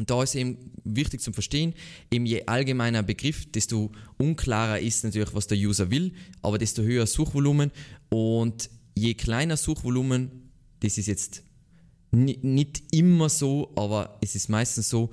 und 0.00 0.08
da 0.08 0.22
ist 0.22 0.34
eben 0.34 0.56
wichtig 0.82 1.20
zu 1.20 1.30
verstehen, 1.30 1.74
eben 2.10 2.24
je 2.24 2.46
allgemeiner 2.46 3.02
Begriff, 3.02 3.44
desto 3.52 3.92
unklarer 4.16 4.80
ist 4.80 5.04
natürlich, 5.04 5.34
was 5.34 5.46
der 5.46 5.58
User 5.58 5.90
will, 5.90 6.14
aber 6.40 6.56
desto 6.56 6.80
höher 6.80 7.06
Suchvolumen 7.06 7.70
und 8.08 8.70
je 8.94 9.12
kleiner 9.12 9.58
Suchvolumen, 9.58 10.30
das 10.80 10.96
ist 10.96 11.06
jetzt 11.06 11.42
nicht 12.12 12.82
immer 12.92 13.28
so, 13.28 13.72
aber 13.76 14.16
es 14.22 14.34
ist 14.34 14.48
meistens 14.48 14.88
so, 14.88 15.10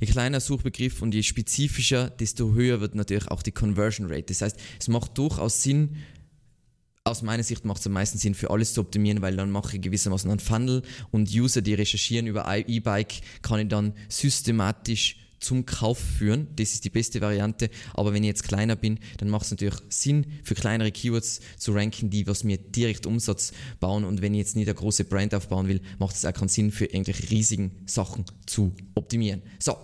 je 0.00 0.06
kleiner 0.06 0.40
Suchbegriff 0.40 1.00
und 1.00 1.14
je 1.14 1.22
spezifischer, 1.22 2.10
desto 2.10 2.52
höher 2.52 2.82
wird 2.82 2.94
natürlich 2.94 3.28
auch 3.28 3.42
die 3.42 3.52
Conversion 3.52 4.06
Rate. 4.06 4.24
Das 4.24 4.42
heißt, 4.42 4.58
es 4.78 4.88
macht 4.88 5.16
durchaus 5.16 5.62
Sinn, 5.62 5.96
aus 7.06 7.22
meiner 7.22 7.42
Sicht 7.42 7.64
macht 7.64 7.80
es 7.80 7.86
am 7.86 7.92
meisten 7.92 8.18
Sinn, 8.18 8.34
für 8.34 8.50
alles 8.50 8.74
zu 8.74 8.80
optimieren, 8.80 9.22
weil 9.22 9.36
dann 9.36 9.50
mache 9.50 9.76
ich 9.76 9.82
gewissermaßen 9.82 10.30
einen 10.30 10.40
Funnel 10.40 10.82
und 11.12 11.30
User, 11.32 11.62
die 11.62 11.74
recherchieren 11.74 12.26
über 12.26 12.46
E-Bike, 12.48 13.20
kann 13.42 13.60
ich 13.60 13.68
dann 13.68 13.94
systematisch 14.08 15.18
zum 15.38 15.66
Kauf 15.66 15.98
führen. 15.98 16.48
Das 16.56 16.72
ist 16.72 16.84
die 16.84 16.90
beste 16.90 17.20
Variante. 17.20 17.70
Aber 17.94 18.12
wenn 18.12 18.24
ich 18.24 18.28
jetzt 18.28 18.42
kleiner 18.42 18.74
bin, 18.74 18.98
dann 19.18 19.28
macht 19.28 19.44
es 19.44 19.50
natürlich 19.50 19.78
Sinn, 19.90 20.26
für 20.42 20.54
kleinere 20.54 20.90
Keywords 20.90 21.40
zu 21.58 21.72
ranken, 21.72 22.10
die 22.10 22.26
was 22.26 22.42
mir 22.42 22.58
direkt 22.58 23.06
Umsatz 23.06 23.52
bauen. 23.78 24.04
Und 24.04 24.22
wenn 24.22 24.34
ich 24.34 24.38
jetzt 24.38 24.56
nicht 24.56 24.66
eine 24.66 24.74
große 24.74 25.04
Brand 25.04 25.34
aufbauen 25.34 25.68
will, 25.68 25.82
macht 25.98 26.16
es 26.16 26.24
auch 26.24 26.32
keinen 26.32 26.48
Sinn, 26.48 26.72
für 26.72 26.86
irgendwelche 26.86 27.30
riesigen 27.30 27.70
Sachen 27.86 28.24
zu 28.46 28.74
optimieren. 28.94 29.42
So, 29.60 29.76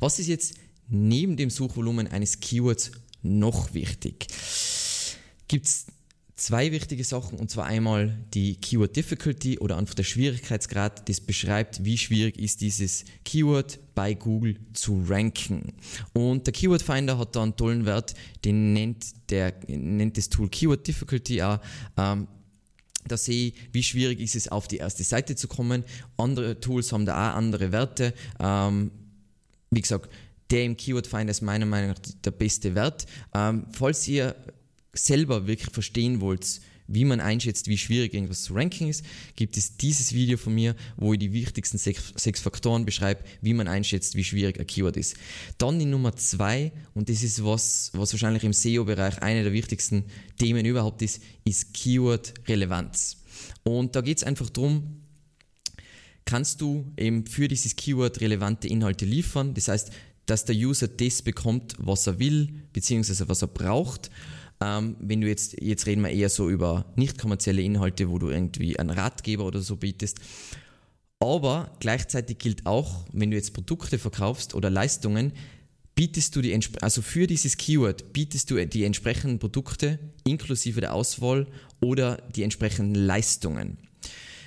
was 0.00 0.18
ist 0.18 0.26
jetzt 0.26 0.54
neben 0.88 1.36
dem 1.36 1.50
Suchvolumen 1.50 2.08
eines 2.08 2.40
Keywords 2.40 2.90
noch 3.22 3.74
wichtig? 3.74 4.26
Gibt 5.46 5.66
es 5.66 5.86
zwei 6.38 6.70
wichtige 6.70 7.04
Sachen 7.04 7.38
und 7.38 7.50
zwar 7.50 7.66
einmal 7.66 8.16
die 8.32 8.56
Keyword 8.56 8.96
Difficulty 8.96 9.58
oder 9.58 9.76
einfach 9.76 9.94
der 9.94 10.04
Schwierigkeitsgrad, 10.04 11.08
das 11.08 11.20
beschreibt, 11.20 11.84
wie 11.84 11.98
schwierig 11.98 12.38
ist 12.38 12.60
dieses 12.60 13.04
Keyword 13.24 13.78
bei 13.94 14.14
Google 14.14 14.56
zu 14.72 15.04
ranken. 15.08 15.74
Und 16.12 16.46
der 16.46 16.52
Keyword 16.54 16.82
Finder 16.82 17.18
hat 17.18 17.34
da 17.34 17.42
einen 17.42 17.56
tollen 17.56 17.84
Wert, 17.86 18.14
den 18.44 18.72
nennt, 18.72 19.30
der, 19.30 19.52
nennt 19.66 20.16
das 20.16 20.28
Tool 20.28 20.48
Keyword 20.48 20.86
Difficulty 20.86 21.42
auch. 21.42 21.58
Ähm, 21.96 22.28
da 23.06 23.16
sehe 23.16 23.48
ich, 23.48 23.54
wie 23.72 23.82
schwierig 23.82 24.20
ist 24.20 24.36
es, 24.36 24.48
auf 24.48 24.68
die 24.68 24.76
erste 24.76 25.02
Seite 25.02 25.34
zu 25.34 25.48
kommen. 25.48 25.84
Andere 26.16 26.60
Tools 26.60 26.92
haben 26.92 27.04
da 27.04 27.30
auch 27.30 27.36
andere 27.36 27.72
Werte. 27.72 28.14
Ähm, 28.38 28.92
wie 29.70 29.80
gesagt, 29.80 30.08
der 30.50 30.64
im 30.64 30.76
Keyword 30.76 31.08
Finder 31.08 31.32
ist 31.32 31.42
meiner 31.42 31.66
Meinung 31.66 31.90
nach 31.90 31.98
der 32.24 32.30
beste 32.30 32.74
Wert. 32.74 33.06
Ähm, 33.34 33.66
falls 33.72 34.06
ihr 34.06 34.36
selber 34.92 35.46
wirklich 35.46 35.72
verstehen 35.72 36.20
wollt, 36.20 36.60
wie 36.88 37.04
man 37.04 37.20
einschätzt, 37.20 37.68
wie 37.68 37.78
schwierig 37.78 38.14
irgendwas 38.14 38.42
zu 38.42 38.54
ranken 38.54 38.88
ist, 38.88 39.04
gibt 39.36 39.56
es 39.56 39.76
dieses 39.76 40.14
Video 40.14 40.38
von 40.38 40.54
mir, 40.54 40.74
wo 40.96 41.12
ich 41.12 41.18
die 41.18 41.32
wichtigsten 41.32 41.76
sechs, 41.76 42.12
sechs 42.16 42.40
Faktoren 42.40 42.86
beschreibe, 42.86 43.22
wie 43.42 43.52
man 43.54 43.68
einschätzt, 43.68 44.16
wie 44.16 44.24
schwierig 44.24 44.58
ein 44.58 44.66
Keyword 44.66 44.96
ist. 44.96 45.14
Dann 45.58 45.78
die 45.78 45.84
Nummer 45.84 46.16
zwei, 46.16 46.72
und 46.94 47.10
das 47.10 47.22
ist 47.22 47.44
was, 47.44 47.90
was 47.92 48.12
wahrscheinlich 48.12 48.42
im 48.42 48.54
SEO-Bereich 48.54 49.20
eine 49.22 49.44
der 49.44 49.52
wichtigsten 49.52 50.04
Themen 50.38 50.64
überhaupt 50.64 51.02
ist, 51.02 51.22
ist 51.44 51.74
Keyword-Relevanz. 51.74 53.18
Und 53.62 53.94
da 53.94 54.00
geht 54.00 54.18
es 54.18 54.24
einfach 54.24 54.48
darum, 54.48 55.02
kannst 56.24 56.62
du 56.62 56.90
eben 56.96 57.26
für 57.26 57.48
dieses 57.48 57.76
Keyword 57.76 58.20
relevante 58.22 58.66
Inhalte 58.66 59.04
liefern, 59.04 59.52
das 59.52 59.68
heißt, 59.68 59.90
dass 60.24 60.44
der 60.44 60.56
User 60.56 60.88
das 60.88 61.22
bekommt, 61.22 61.74
was 61.78 62.06
er 62.06 62.18
will, 62.18 62.48
beziehungsweise 62.72 63.28
was 63.28 63.42
er 63.42 63.48
braucht 63.48 64.10
ähm, 64.60 64.96
wenn 65.00 65.20
du 65.20 65.28
jetzt, 65.28 65.60
jetzt 65.60 65.86
reden 65.86 66.02
wir 66.02 66.10
eher 66.10 66.28
so 66.28 66.48
über 66.48 66.86
nicht 66.96 67.18
kommerzielle 67.18 67.62
Inhalte, 67.62 68.10
wo 68.10 68.18
du 68.18 68.30
irgendwie 68.30 68.78
einen 68.78 68.90
Ratgeber 68.90 69.44
oder 69.44 69.60
so 69.60 69.76
bietest. 69.76 70.18
Aber 71.20 71.72
gleichzeitig 71.80 72.38
gilt 72.38 72.66
auch, 72.66 73.04
wenn 73.12 73.30
du 73.30 73.36
jetzt 73.36 73.54
Produkte 73.54 73.98
verkaufst 73.98 74.54
oder 74.54 74.70
Leistungen, 74.70 75.32
bietest 75.94 76.36
du 76.36 76.42
die, 76.42 76.58
also 76.80 77.02
für 77.02 77.26
dieses 77.26 77.56
Keyword 77.56 78.12
bietest 78.12 78.50
du 78.50 78.64
die 78.66 78.84
entsprechenden 78.84 79.40
Produkte 79.40 79.98
inklusive 80.24 80.80
der 80.80 80.94
Auswahl 80.94 81.48
oder 81.80 82.18
die 82.36 82.44
entsprechenden 82.44 82.94
Leistungen. 82.94 83.78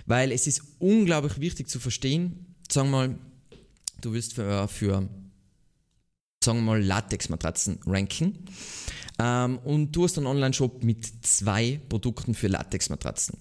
Weil 0.05 0.31
es 0.31 0.47
ist 0.47 0.61
unglaublich 0.79 1.39
wichtig 1.39 1.69
zu 1.69 1.79
verstehen, 1.79 2.55
sagen 2.69 2.89
wir 2.89 3.07
mal, 3.07 3.19
du 3.99 4.13
willst 4.13 4.33
für, 4.33 4.67
für 4.67 5.09
sagen 6.43 6.59
wir 6.59 6.63
mal, 6.63 6.81
Latexmatratzen 6.81 7.79
ranken. 7.85 8.45
Ähm, 9.21 9.59
und 9.59 9.91
du 9.91 10.03
hast 10.03 10.17
einen 10.17 10.27
Online-Shop 10.27 10.83
mit 10.83 11.05
zwei 11.21 11.79
Produkten 11.89 12.33
für 12.33 12.47
Latexmatratzen. 12.47 13.37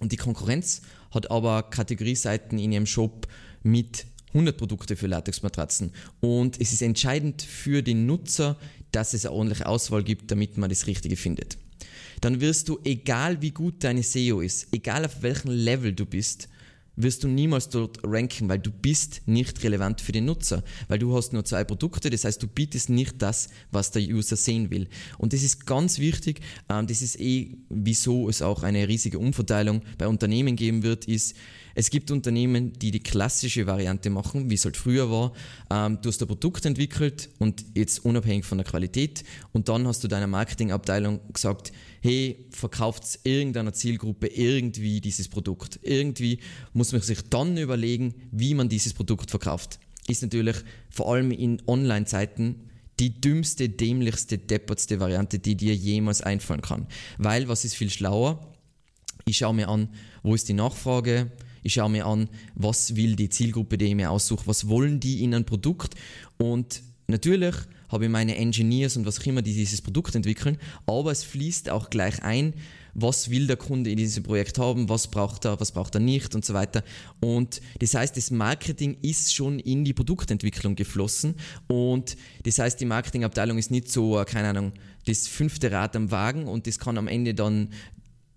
Und 0.00 0.10
die 0.10 0.16
Konkurrenz 0.16 0.82
hat 1.12 1.30
aber 1.30 1.62
Kategorieseiten 1.62 2.58
in 2.58 2.72
ihrem 2.72 2.86
Shop 2.86 3.28
mit 3.62 4.06
100 4.28 4.56
Produkte 4.56 4.96
für 4.96 5.06
Latexmatratzen. 5.06 5.92
Und 6.20 6.60
es 6.60 6.72
ist 6.72 6.82
entscheidend 6.82 7.42
für 7.42 7.82
den 7.82 8.06
Nutzer, 8.06 8.56
dass 8.90 9.14
es 9.14 9.24
eine 9.24 9.34
ordentliche 9.34 9.66
Auswahl 9.66 10.02
gibt, 10.02 10.30
damit 10.30 10.56
man 10.56 10.70
das 10.70 10.86
Richtige 10.86 11.16
findet. 11.16 11.56
Dann 12.20 12.40
wirst 12.40 12.68
du, 12.68 12.80
egal 12.84 13.42
wie 13.42 13.50
gut 13.50 13.84
deine 13.84 14.02
SEO 14.02 14.40
ist, 14.40 14.68
egal 14.72 15.04
auf 15.04 15.22
welchem 15.22 15.50
Level 15.50 15.92
du 15.92 16.04
bist, 16.04 16.48
wirst 17.02 17.24
du 17.24 17.28
niemals 17.28 17.68
dort 17.68 17.98
ranken, 18.04 18.48
weil 18.48 18.58
du 18.58 18.70
bist 18.70 19.22
nicht 19.26 19.62
relevant 19.62 20.00
für 20.00 20.12
den 20.12 20.26
Nutzer, 20.26 20.62
weil 20.88 20.98
du 20.98 21.14
hast 21.14 21.32
nur 21.32 21.44
zwei 21.44 21.64
Produkte, 21.64 22.10
das 22.10 22.24
heißt, 22.24 22.42
du 22.42 22.46
bietest 22.46 22.90
nicht 22.90 23.20
das, 23.22 23.48
was 23.70 23.90
der 23.90 24.02
User 24.02 24.36
sehen 24.36 24.70
will. 24.70 24.88
Und 25.18 25.32
das 25.32 25.42
ist 25.42 25.66
ganz 25.66 25.98
wichtig, 25.98 26.40
ähm, 26.68 26.86
das 26.86 27.02
ist 27.02 27.18
eh, 27.20 27.56
wieso 27.68 28.28
es 28.28 28.42
auch 28.42 28.62
eine 28.62 28.88
riesige 28.88 29.18
Umverteilung 29.18 29.82
bei 29.98 30.08
Unternehmen 30.08 30.56
geben 30.56 30.82
wird, 30.82 31.06
ist, 31.06 31.36
es 31.80 31.88
gibt 31.88 32.10
Unternehmen, 32.10 32.74
die 32.74 32.90
die 32.90 33.00
klassische 33.00 33.66
Variante 33.66 34.10
machen, 34.10 34.50
wie 34.50 34.54
es 34.54 34.66
halt 34.66 34.76
früher 34.76 35.10
war. 35.10 35.32
Ähm, 35.70 35.98
du 36.02 36.10
hast 36.10 36.20
ein 36.20 36.28
Produkt 36.28 36.66
entwickelt 36.66 37.30
und 37.38 37.64
jetzt 37.74 38.04
unabhängig 38.04 38.44
von 38.44 38.58
der 38.58 38.66
Qualität 38.66 39.24
und 39.52 39.70
dann 39.70 39.86
hast 39.86 40.04
du 40.04 40.08
deiner 40.08 40.26
Marketingabteilung 40.26 41.20
gesagt, 41.32 41.72
hey, 42.02 42.44
verkauft 42.50 43.20
irgendeiner 43.24 43.72
Zielgruppe 43.72 44.26
irgendwie 44.26 45.00
dieses 45.00 45.28
Produkt. 45.28 45.80
Irgendwie 45.82 46.40
muss 46.74 46.92
man 46.92 47.00
sich 47.00 47.22
dann 47.30 47.56
überlegen, 47.56 48.14
wie 48.30 48.52
man 48.52 48.68
dieses 48.68 48.92
Produkt 48.92 49.30
verkauft. 49.30 49.78
ist 50.06 50.20
natürlich 50.20 50.56
vor 50.90 51.10
allem 51.14 51.30
in 51.30 51.62
Online-Zeiten 51.66 52.56
die 52.98 53.22
dümmste, 53.22 53.70
dämlichste, 53.70 54.36
deppertste 54.36 55.00
Variante, 55.00 55.38
die 55.38 55.56
dir 55.56 55.74
jemals 55.74 56.20
einfallen 56.20 56.60
kann. 56.60 56.88
Weil, 57.16 57.48
was 57.48 57.64
ist 57.64 57.74
viel 57.74 57.88
schlauer? 57.88 58.54
Ich 59.24 59.38
schaue 59.38 59.54
mir 59.54 59.68
an, 59.70 59.88
wo 60.22 60.34
ist 60.34 60.46
die 60.50 60.52
Nachfrage, 60.52 61.30
ich 61.62 61.74
schaue 61.74 61.90
mir 61.90 62.06
an, 62.06 62.28
was 62.54 62.96
will 62.96 63.16
die 63.16 63.28
Zielgruppe, 63.28 63.78
die 63.78 63.86
ich 63.86 63.94
mir 63.94 64.10
aussuche, 64.10 64.46
was 64.46 64.68
wollen 64.68 65.00
die 65.00 65.22
in 65.24 65.34
ein 65.34 65.44
Produkt 65.44 65.94
und 66.38 66.82
natürlich 67.06 67.54
habe 67.90 68.04
ich 68.04 68.10
meine 68.10 68.36
Engineers 68.36 68.96
und 68.96 69.04
was 69.04 69.20
auch 69.20 69.26
immer, 69.26 69.42
die 69.42 69.52
dieses 69.52 69.82
Produkt 69.82 70.14
entwickeln, 70.14 70.58
aber 70.86 71.10
es 71.10 71.24
fließt 71.24 71.70
auch 71.70 71.90
gleich 71.90 72.22
ein, 72.22 72.54
was 72.94 73.30
will 73.30 73.46
der 73.46 73.56
Kunde 73.56 73.90
in 73.90 73.96
diesem 73.96 74.22
Projekt 74.22 74.58
haben, 74.58 74.88
was 74.88 75.08
braucht 75.08 75.44
er, 75.44 75.60
was 75.60 75.72
braucht 75.72 75.94
er 75.94 76.00
nicht 76.00 76.34
und 76.34 76.44
so 76.44 76.54
weiter. 76.54 76.82
Und 77.20 77.60
das 77.78 77.94
heißt, 77.94 78.16
das 78.16 78.30
Marketing 78.30 78.96
ist 79.02 79.34
schon 79.34 79.58
in 79.58 79.84
die 79.84 79.92
Produktentwicklung 79.92 80.76
geflossen 80.76 81.34
und 81.68 82.16
das 82.44 82.58
heißt, 82.58 82.80
die 82.80 82.86
Marketingabteilung 82.86 83.58
ist 83.58 83.70
nicht 83.70 83.90
so, 83.90 84.22
keine 84.26 84.48
Ahnung, 84.48 84.72
das 85.06 85.26
fünfte 85.26 85.70
Rad 85.70 85.96
am 85.96 86.10
Wagen 86.10 86.46
und 86.46 86.66
das 86.66 86.78
kann 86.78 86.98
am 86.98 87.08
Ende 87.08 87.34
dann 87.34 87.70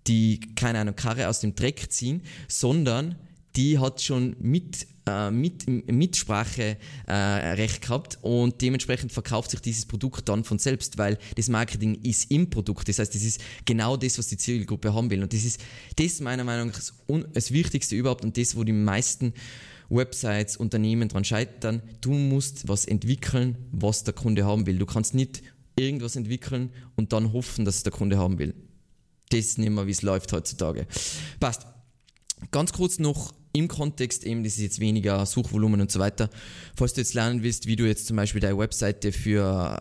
die, 0.06 0.40
keine 0.54 0.80
Ahnung, 0.80 0.96
Karre 0.96 1.28
aus 1.28 1.40
dem 1.40 1.54
Dreck 1.54 1.90
ziehen, 1.90 2.22
sondern 2.48 3.16
die 3.56 3.78
hat 3.78 4.02
schon 4.02 4.36
mit, 4.40 4.86
äh, 5.06 5.30
mit 5.30 5.66
Mitsprache 5.68 6.76
äh, 7.06 7.12
recht 7.12 7.82
gehabt 7.82 8.18
und 8.22 8.60
dementsprechend 8.60 9.12
verkauft 9.12 9.52
sich 9.52 9.60
dieses 9.60 9.86
Produkt 9.86 10.28
dann 10.28 10.44
von 10.44 10.58
selbst, 10.58 10.98
weil 10.98 11.18
das 11.36 11.48
Marketing 11.48 11.94
ist 12.02 12.30
im 12.30 12.50
Produkt. 12.50 12.88
Das 12.88 12.98
heißt, 12.98 13.14
das 13.14 13.22
ist 13.22 13.40
genau 13.64 13.96
das, 13.96 14.18
was 14.18 14.28
die 14.28 14.36
Zielgruppe 14.36 14.92
haben 14.92 15.10
will. 15.10 15.22
Und 15.22 15.32
das 15.32 15.44
ist 15.44 15.60
das 15.96 16.20
meiner 16.20 16.44
Meinung 16.44 16.68
nach 16.68 16.76
das, 16.76 16.94
das 17.32 17.52
Wichtigste 17.52 17.94
überhaupt 17.94 18.24
und 18.24 18.36
das, 18.36 18.56
wo 18.56 18.64
die 18.64 18.72
meisten 18.72 19.34
Websites, 19.88 20.56
Unternehmen 20.56 21.08
dran 21.08 21.24
scheitern. 21.24 21.82
Du 22.00 22.12
musst 22.12 22.66
was 22.66 22.84
entwickeln, 22.84 23.56
was 23.70 24.02
der 24.02 24.14
Kunde 24.14 24.44
haben 24.44 24.66
will. 24.66 24.78
Du 24.78 24.86
kannst 24.86 25.14
nicht 25.14 25.42
irgendwas 25.76 26.16
entwickeln 26.16 26.70
und 26.96 27.12
dann 27.12 27.32
hoffen, 27.32 27.64
dass 27.64 27.76
es 27.76 27.82
der 27.82 27.92
Kunde 27.92 28.18
haben 28.18 28.38
will. 28.38 28.54
Das 29.30 29.40
ist 29.40 29.58
nicht 29.58 29.70
mehr, 29.70 29.86
wie 29.86 29.92
es 29.92 30.02
läuft 30.02 30.32
heutzutage. 30.32 30.86
Passt. 31.40 31.66
Ganz 32.50 32.72
kurz 32.72 32.98
noch 32.98 33.32
im 33.54 33.68
Kontext 33.68 34.24
eben, 34.24 34.42
das 34.42 34.54
ist 34.54 34.62
jetzt 34.62 34.80
weniger 34.80 35.24
Suchvolumen 35.26 35.80
und 35.80 35.90
so 35.90 36.00
weiter. 36.00 36.28
Falls 36.76 36.92
du 36.92 37.00
jetzt 37.00 37.14
lernen 37.14 37.42
willst, 37.42 37.66
wie 37.66 37.76
du 37.76 37.86
jetzt 37.86 38.06
zum 38.06 38.16
Beispiel 38.16 38.40
deine 38.40 38.58
Webseite 38.58 39.12
für 39.12 39.80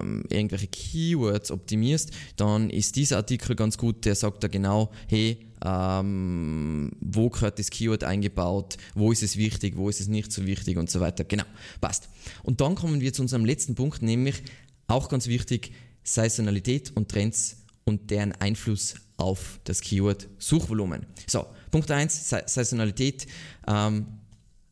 ähm, 0.00 0.24
irgendwelche 0.30 0.68
Keywords 0.68 1.50
optimierst, 1.50 2.12
dann 2.36 2.70
ist 2.70 2.94
dieser 2.94 3.16
Artikel 3.16 3.56
ganz 3.56 3.76
gut, 3.76 4.04
der 4.04 4.14
sagt 4.14 4.44
da 4.44 4.48
genau, 4.48 4.92
hey, 5.08 5.38
ähm, 5.64 6.92
wo 7.00 7.28
gehört 7.28 7.58
das 7.58 7.70
Keyword 7.70 8.04
eingebaut, 8.04 8.76
wo 8.94 9.10
ist 9.10 9.24
es 9.24 9.36
wichtig, 9.36 9.76
wo 9.76 9.88
ist 9.88 10.00
es 10.00 10.06
nicht 10.06 10.32
so 10.32 10.46
wichtig 10.46 10.76
und 10.76 10.88
so 10.88 11.00
weiter. 11.00 11.24
Genau, 11.24 11.44
passt. 11.80 12.08
Und 12.44 12.60
dann 12.60 12.76
kommen 12.76 13.00
wir 13.00 13.12
zu 13.12 13.22
unserem 13.22 13.44
letzten 13.44 13.74
Punkt, 13.74 14.02
nämlich 14.02 14.42
auch 14.86 15.08
ganz 15.08 15.26
wichtig, 15.26 15.72
Saisonalität 16.04 16.92
und 16.94 17.08
Trends 17.08 17.61
und 17.84 18.10
deren 18.10 18.32
Einfluss 18.32 18.94
auf 19.16 19.60
das 19.64 19.80
Keyword 19.80 20.28
Suchvolumen. 20.38 21.06
So, 21.26 21.46
Punkt 21.70 21.90
1, 21.90 22.28
Saisonalität. 22.46 23.26
Ähm, 23.66 24.06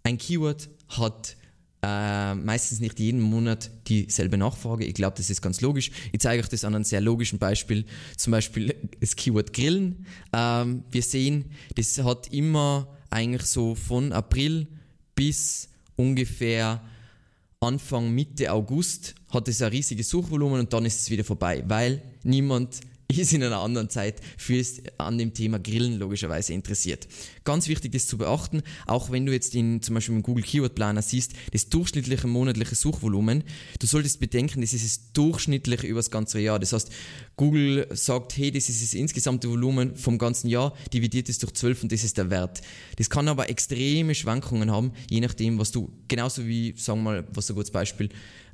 ein 0.03 0.19
Keyword 0.19 0.69
hat 0.89 1.37
äh, 1.83 2.35
meistens 2.35 2.81
nicht 2.81 2.99
jeden 2.99 3.21
Monat 3.21 3.71
dieselbe 3.87 4.37
Nachfrage. 4.37 4.85
Ich 4.85 4.95
glaube, 4.95 5.17
das 5.17 5.31
ist 5.31 5.41
ganz 5.41 5.61
logisch. 5.61 5.91
Ich 6.13 6.21
zeige 6.21 6.43
euch 6.43 6.49
das 6.49 6.65
an 6.65 6.75
einem 6.75 6.85
sehr 6.85 7.01
logischen 7.01 7.39
Beispiel. 7.39 7.87
Zum 8.17 8.33
Beispiel 8.33 8.75
das 9.01 9.17
Keyword 9.17 9.53
Grillen. 9.53 10.07
Ähm, 10.33 10.85
wir 10.91 11.03
sehen, 11.03 11.47
das 11.77 11.99
hat 11.99 12.33
immer 12.33 12.89
eigentlich 13.09 13.43
so 13.43 13.75
von 13.75 14.13
April 14.13 14.67
bis 15.15 15.69
ungefähr 15.97 16.83
Anfang, 17.61 18.11
Mitte 18.15 18.51
August 18.53 19.15
hat 19.29 19.47
es 19.49 19.61
ein 19.61 19.69
riesiges 19.69 20.09
Suchvolumen 20.09 20.61
und 20.61 20.73
dann 20.73 20.87
ist 20.87 21.03
es 21.03 21.11
wieder 21.11 21.25
vorbei, 21.25 21.63
weil 21.67 22.01
niemand 22.23 22.81
ist 23.19 23.33
in 23.33 23.43
einer 23.43 23.61
anderen 23.61 23.91
Zeit 23.91 24.21
fürs 24.37 24.83
an 24.99 25.19
dem 25.19 25.35
Thema 25.35 25.59
Grillen 25.59 25.99
logischerweise 25.99 26.53
interessiert. 26.53 27.09
Ganz 27.45 27.69
wichtig 27.69 27.95
ist 27.95 28.09
zu 28.09 28.19
beachten, 28.19 28.63
auch 28.87 29.11
wenn 29.11 29.27
du 29.27 29.33
jetzt 29.33 29.55
in 29.55 29.83
zum 29.83 29.95
Beispiel 29.95 30.15
im 30.15 30.23
Google 30.23 30.45
Keyword 30.45 30.75
Planer 30.75 31.03
siehst, 31.03 31.33
das 31.53 31.69
durchschnittliche 31.69 32.27
monatliche 32.27 32.75
Suchvolumen, 32.75 33.45
du 33.79 33.87
solltest 33.87 34.21
bedenken, 34.21 34.61
das 34.61 34.73
ist 34.73 34.85
das 34.85 35.13
durchschnittliche 35.13 35.87
über 35.87 35.99
das 35.99 36.11
ganze 36.11 36.41
Jahr. 36.41 36.59
Das 36.59 36.73
heißt, 36.73 36.91
Google 37.37 37.87
sagt, 37.91 38.37
hey, 38.37 38.51
das 38.51 38.69
ist 38.69 38.83
das 38.83 38.95
insgesamte 38.95 39.49
Volumen 39.49 39.97
vom 39.97 40.19
ganzen 40.19 40.49
Jahr, 40.49 40.75
dividiert 40.93 41.29
es 41.29 41.39
durch 41.39 41.55
12 41.55 41.85
und 41.85 41.93
das 41.93 42.05
ist 42.05 42.19
der 42.19 42.31
Wert. 42.31 42.61
Das 42.97 43.11
kann 43.11 43.29
aber 43.29 43.49
extreme 43.49 44.15
Schwankungen 44.15 44.71
haben, 44.71 44.93
je 45.09 45.21
nachdem, 45.21 45.59
was 45.59 45.73
du, 45.73 45.91
genauso 46.09 46.47
wie, 46.47 46.75
sagen 46.77 47.01
wir 47.01 47.11
mal, 47.11 47.29
was 47.33 47.47
so 47.47 47.55
ein 47.55 47.57
gutes 47.57 47.71
Beispiel, 47.71 48.11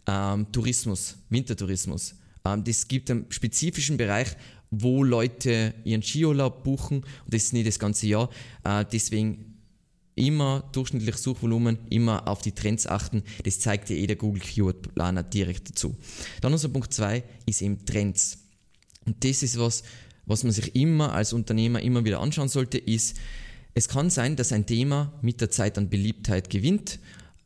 ähm, 0.06 0.46
Tourismus, 0.52 1.16
Wintertourismus 1.30 2.14
ähm, 2.46 2.64
das 2.64 2.88
gibt 2.88 3.10
einen 3.10 3.26
spezifischen 3.30 3.96
Bereich, 3.96 4.28
wo 4.70 5.04
Leute 5.04 5.74
ihren 5.84 6.02
Skiurlaub 6.02 6.64
buchen 6.64 6.98
und 6.98 7.34
das 7.34 7.44
ist 7.44 7.52
nicht 7.52 7.66
das 7.66 7.78
ganze 7.78 8.06
Jahr. 8.06 8.30
Äh, 8.64 8.84
deswegen 8.90 9.56
immer 10.16 10.68
durchschnittliches 10.72 11.22
Suchvolumen, 11.22 11.78
immer 11.90 12.26
auf 12.26 12.40
die 12.40 12.52
Trends 12.52 12.86
achten. 12.86 13.22
Das 13.44 13.60
zeigt 13.60 13.90
dir 13.90 13.96
eh 13.96 14.06
der 14.06 14.16
Google 14.16 14.40
Keyword 14.40 14.94
Planer 14.94 15.22
direkt 15.22 15.68
dazu. 15.68 15.94
Dann 16.40 16.52
unser 16.52 16.70
Punkt 16.70 16.92
2 16.92 17.22
ist 17.44 17.62
eben 17.62 17.84
Trends. 17.84 18.38
Und 19.04 19.22
das 19.22 19.42
ist 19.42 19.58
was, 19.58 19.84
was 20.24 20.42
man 20.42 20.52
sich 20.52 20.74
immer 20.74 21.12
als 21.12 21.32
Unternehmer 21.32 21.80
immer 21.80 22.04
wieder 22.04 22.20
anschauen 22.20 22.48
sollte, 22.48 22.78
ist, 22.78 23.16
es 23.74 23.88
kann 23.88 24.08
sein, 24.08 24.36
dass 24.36 24.52
ein 24.52 24.66
Thema 24.66 25.12
mit 25.20 25.42
der 25.42 25.50
Zeit 25.50 25.76
an 25.76 25.90
Beliebtheit 25.90 26.48
gewinnt 26.48 26.98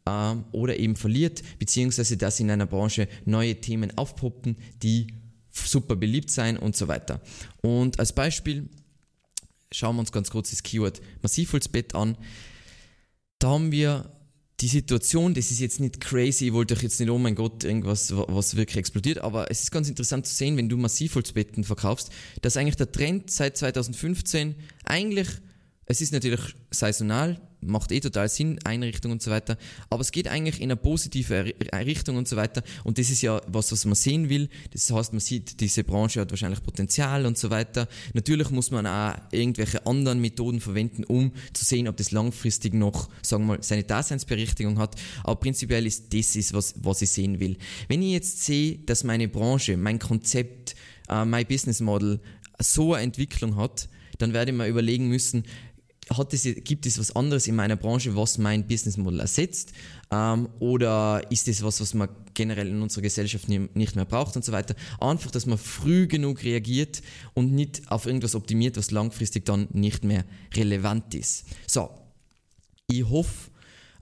ähm, 0.06 0.44
oder 0.52 0.78
eben 0.78 0.96
verliert, 0.96 1.42
beziehungsweise 1.58 2.16
dass 2.16 2.40
in 2.40 2.50
einer 2.50 2.66
Branche 2.66 3.08
neue 3.24 3.60
Themen 3.60 3.96
aufpoppen, 3.96 4.56
die 4.82 5.08
super 5.52 5.96
beliebt 5.96 6.30
sein 6.30 6.56
und 6.56 6.76
so 6.76 6.88
weiter. 6.88 7.20
Und 7.62 7.98
als 7.98 8.12
Beispiel 8.12 8.68
schauen 9.72 9.96
wir 9.96 10.00
uns 10.00 10.12
ganz 10.12 10.30
kurz 10.30 10.50
das 10.50 10.62
Keyword 10.62 11.00
Massivholzbett 11.22 11.94
an. 11.94 12.16
Da 13.38 13.50
haben 13.50 13.72
wir 13.72 14.10
die 14.60 14.68
Situation, 14.68 15.32
das 15.32 15.50
ist 15.50 15.60
jetzt 15.60 15.80
nicht 15.80 16.00
crazy, 16.00 16.48
ich 16.48 16.52
wollte 16.52 16.74
euch 16.74 16.82
jetzt 16.82 17.00
nicht, 17.00 17.08
oh 17.08 17.18
mein 17.18 17.34
Gott, 17.34 17.64
irgendwas, 17.64 18.14
was 18.14 18.56
wirklich 18.56 18.76
explodiert, 18.76 19.18
aber 19.18 19.50
es 19.50 19.62
ist 19.62 19.70
ganz 19.70 19.88
interessant 19.88 20.26
zu 20.26 20.34
sehen, 20.34 20.56
wenn 20.58 20.68
du 20.68 20.76
Massivholzbetten 20.76 21.64
verkaufst, 21.64 22.10
dass 22.42 22.58
eigentlich 22.58 22.76
der 22.76 22.92
Trend 22.92 23.30
seit 23.30 23.56
2015 23.56 24.54
eigentlich 24.84 25.28
es 25.90 26.00
ist 26.00 26.12
natürlich 26.12 26.40
saisonal, 26.70 27.40
macht 27.60 27.90
eh 27.90 27.98
total 27.98 28.28
Sinn, 28.28 28.60
Einrichtung 28.64 29.10
und 29.10 29.20
so 29.20 29.30
weiter, 29.30 29.58
aber 29.90 30.02
es 30.02 30.12
geht 30.12 30.28
eigentlich 30.28 30.60
in 30.60 30.70
eine 30.70 30.76
positive 30.76 31.52
Richtung 31.74 32.16
und 32.16 32.28
so 32.28 32.36
weiter 32.36 32.62
und 32.84 32.96
das 32.98 33.10
ist 33.10 33.22
ja 33.22 33.40
was, 33.48 33.72
was 33.72 33.84
man 33.84 33.96
sehen 33.96 34.28
will. 34.28 34.48
Das 34.72 34.90
heißt, 34.90 35.12
man 35.12 35.18
sieht, 35.20 35.60
diese 35.60 35.82
Branche 35.82 36.20
hat 36.20 36.30
wahrscheinlich 36.30 36.62
Potenzial 36.62 37.26
und 37.26 37.36
so 37.36 37.50
weiter. 37.50 37.88
Natürlich 38.14 38.50
muss 38.50 38.70
man 38.70 38.86
auch 38.86 39.14
irgendwelche 39.32 39.84
anderen 39.84 40.20
Methoden 40.20 40.60
verwenden, 40.60 41.02
um 41.02 41.32
zu 41.52 41.64
sehen, 41.64 41.88
ob 41.88 41.96
das 41.96 42.12
langfristig 42.12 42.72
noch, 42.72 43.08
sagen 43.22 43.44
wir 43.44 43.56
mal, 43.56 43.62
seine 43.62 43.82
Daseinsberechtigung 43.82 44.78
hat, 44.78 44.94
aber 45.24 45.40
prinzipiell 45.40 45.86
ist 45.86 46.14
das, 46.14 46.36
ist, 46.36 46.54
was, 46.54 46.74
was 46.80 47.02
ich 47.02 47.10
sehen 47.10 47.40
will. 47.40 47.56
Wenn 47.88 48.00
ich 48.02 48.12
jetzt 48.12 48.44
sehe, 48.44 48.78
dass 48.78 49.02
meine 49.02 49.26
Branche, 49.26 49.76
mein 49.76 49.98
Konzept, 49.98 50.76
uh, 51.10 51.24
mein 51.24 51.46
Business 51.46 51.80
Model 51.80 52.20
so 52.60 52.94
eine 52.94 53.02
Entwicklung 53.02 53.56
hat, 53.56 53.88
dann 54.20 54.32
werde 54.32 54.50
ich 54.50 54.56
mir 54.56 54.66
überlegen 54.66 55.08
müssen, 55.08 55.44
hat 56.16 56.34
es, 56.34 56.42
gibt 56.64 56.86
es 56.86 56.98
was 56.98 57.14
anderes 57.14 57.46
in 57.46 57.54
meiner 57.54 57.76
Branche, 57.76 58.16
was 58.16 58.38
mein 58.38 58.66
Businessmodell 58.66 59.20
ersetzt? 59.20 59.72
Ähm, 60.10 60.48
oder 60.58 61.22
ist 61.30 61.46
es 61.46 61.62
was, 61.62 61.80
was 61.80 61.94
man 61.94 62.08
generell 62.34 62.68
in 62.68 62.82
unserer 62.82 63.02
Gesellschaft 63.02 63.48
nicht 63.48 63.96
mehr 63.96 64.04
braucht 64.04 64.34
und 64.36 64.44
so 64.44 64.52
weiter? 64.52 64.74
Einfach, 65.00 65.30
dass 65.30 65.46
man 65.46 65.58
früh 65.58 66.08
genug 66.08 66.42
reagiert 66.42 67.02
und 67.34 67.52
nicht 67.52 67.90
auf 67.90 68.06
irgendwas 68.06 68.34
optimiert, 68.34 68.76
was 68.76 68.90
langfristig 68.90 69.44
dann 69.44 69.68
nicht 69.72 70.04
mehr 70.04 70.24
relevant 70.54 71.14
ist. 71.14 71.44
So, 71.66 71.90
ich 72.88 73.08
hoffe, 73.08 73.50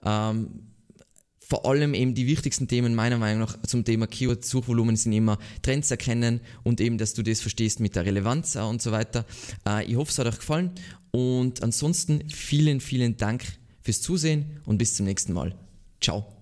ähm, 0.03 0.69
vor 1.49 1.65
allem 1.65 1.95
eben 1.95 2.13
die 2.13 2.27
wichtigsten 2.27 2.67
Themen 2.67 2.93
meiner 2.93 3.17
Meinung 3.17 3.41
nach 3.41 3.61
zum 3.63 3.83
Thema 3.83 4.05
Keyword-Suchvolumen 4.05 4.95
sind 4.95 5.13
immer 5.13 5.39
Trends 5.63 5.89
erkennen 5.89 6.41
und 6.63 6.79
eben, 6.79 6.99
dass 6.99 7.15
du 7.15 7.23
das 7.23 7.41
verstehst 7.41 7.79
mit 7.79 7.95
der 7.95 8.05
Relevanz 8.05 8.55
und 8.55 8.81
so 8.81 8.91
weiter. 8.91 9.25
Äh, 9.67 9.85
ich 9.85 9.95
hoffe, 9.95 10.11
es 10.11 10.19
hat 10.19 10.27
euch 10.27 10.37
gefallen 10.37 10.71
und 11.11 11.63
ansonsten 11.63 12.29
vielen, 12.29 12.79
vielen 12.79 13.17
Dank 13.17 13.43
fürs 13.81 14.01
Zusehen 14.01 14.61
und 14.65 14.77
bis 14.77 14.93
zum 14.95 15.07
nächsten 15.07 15.33
Mal. 15.33 15.55
Ciao. 15.99 16.38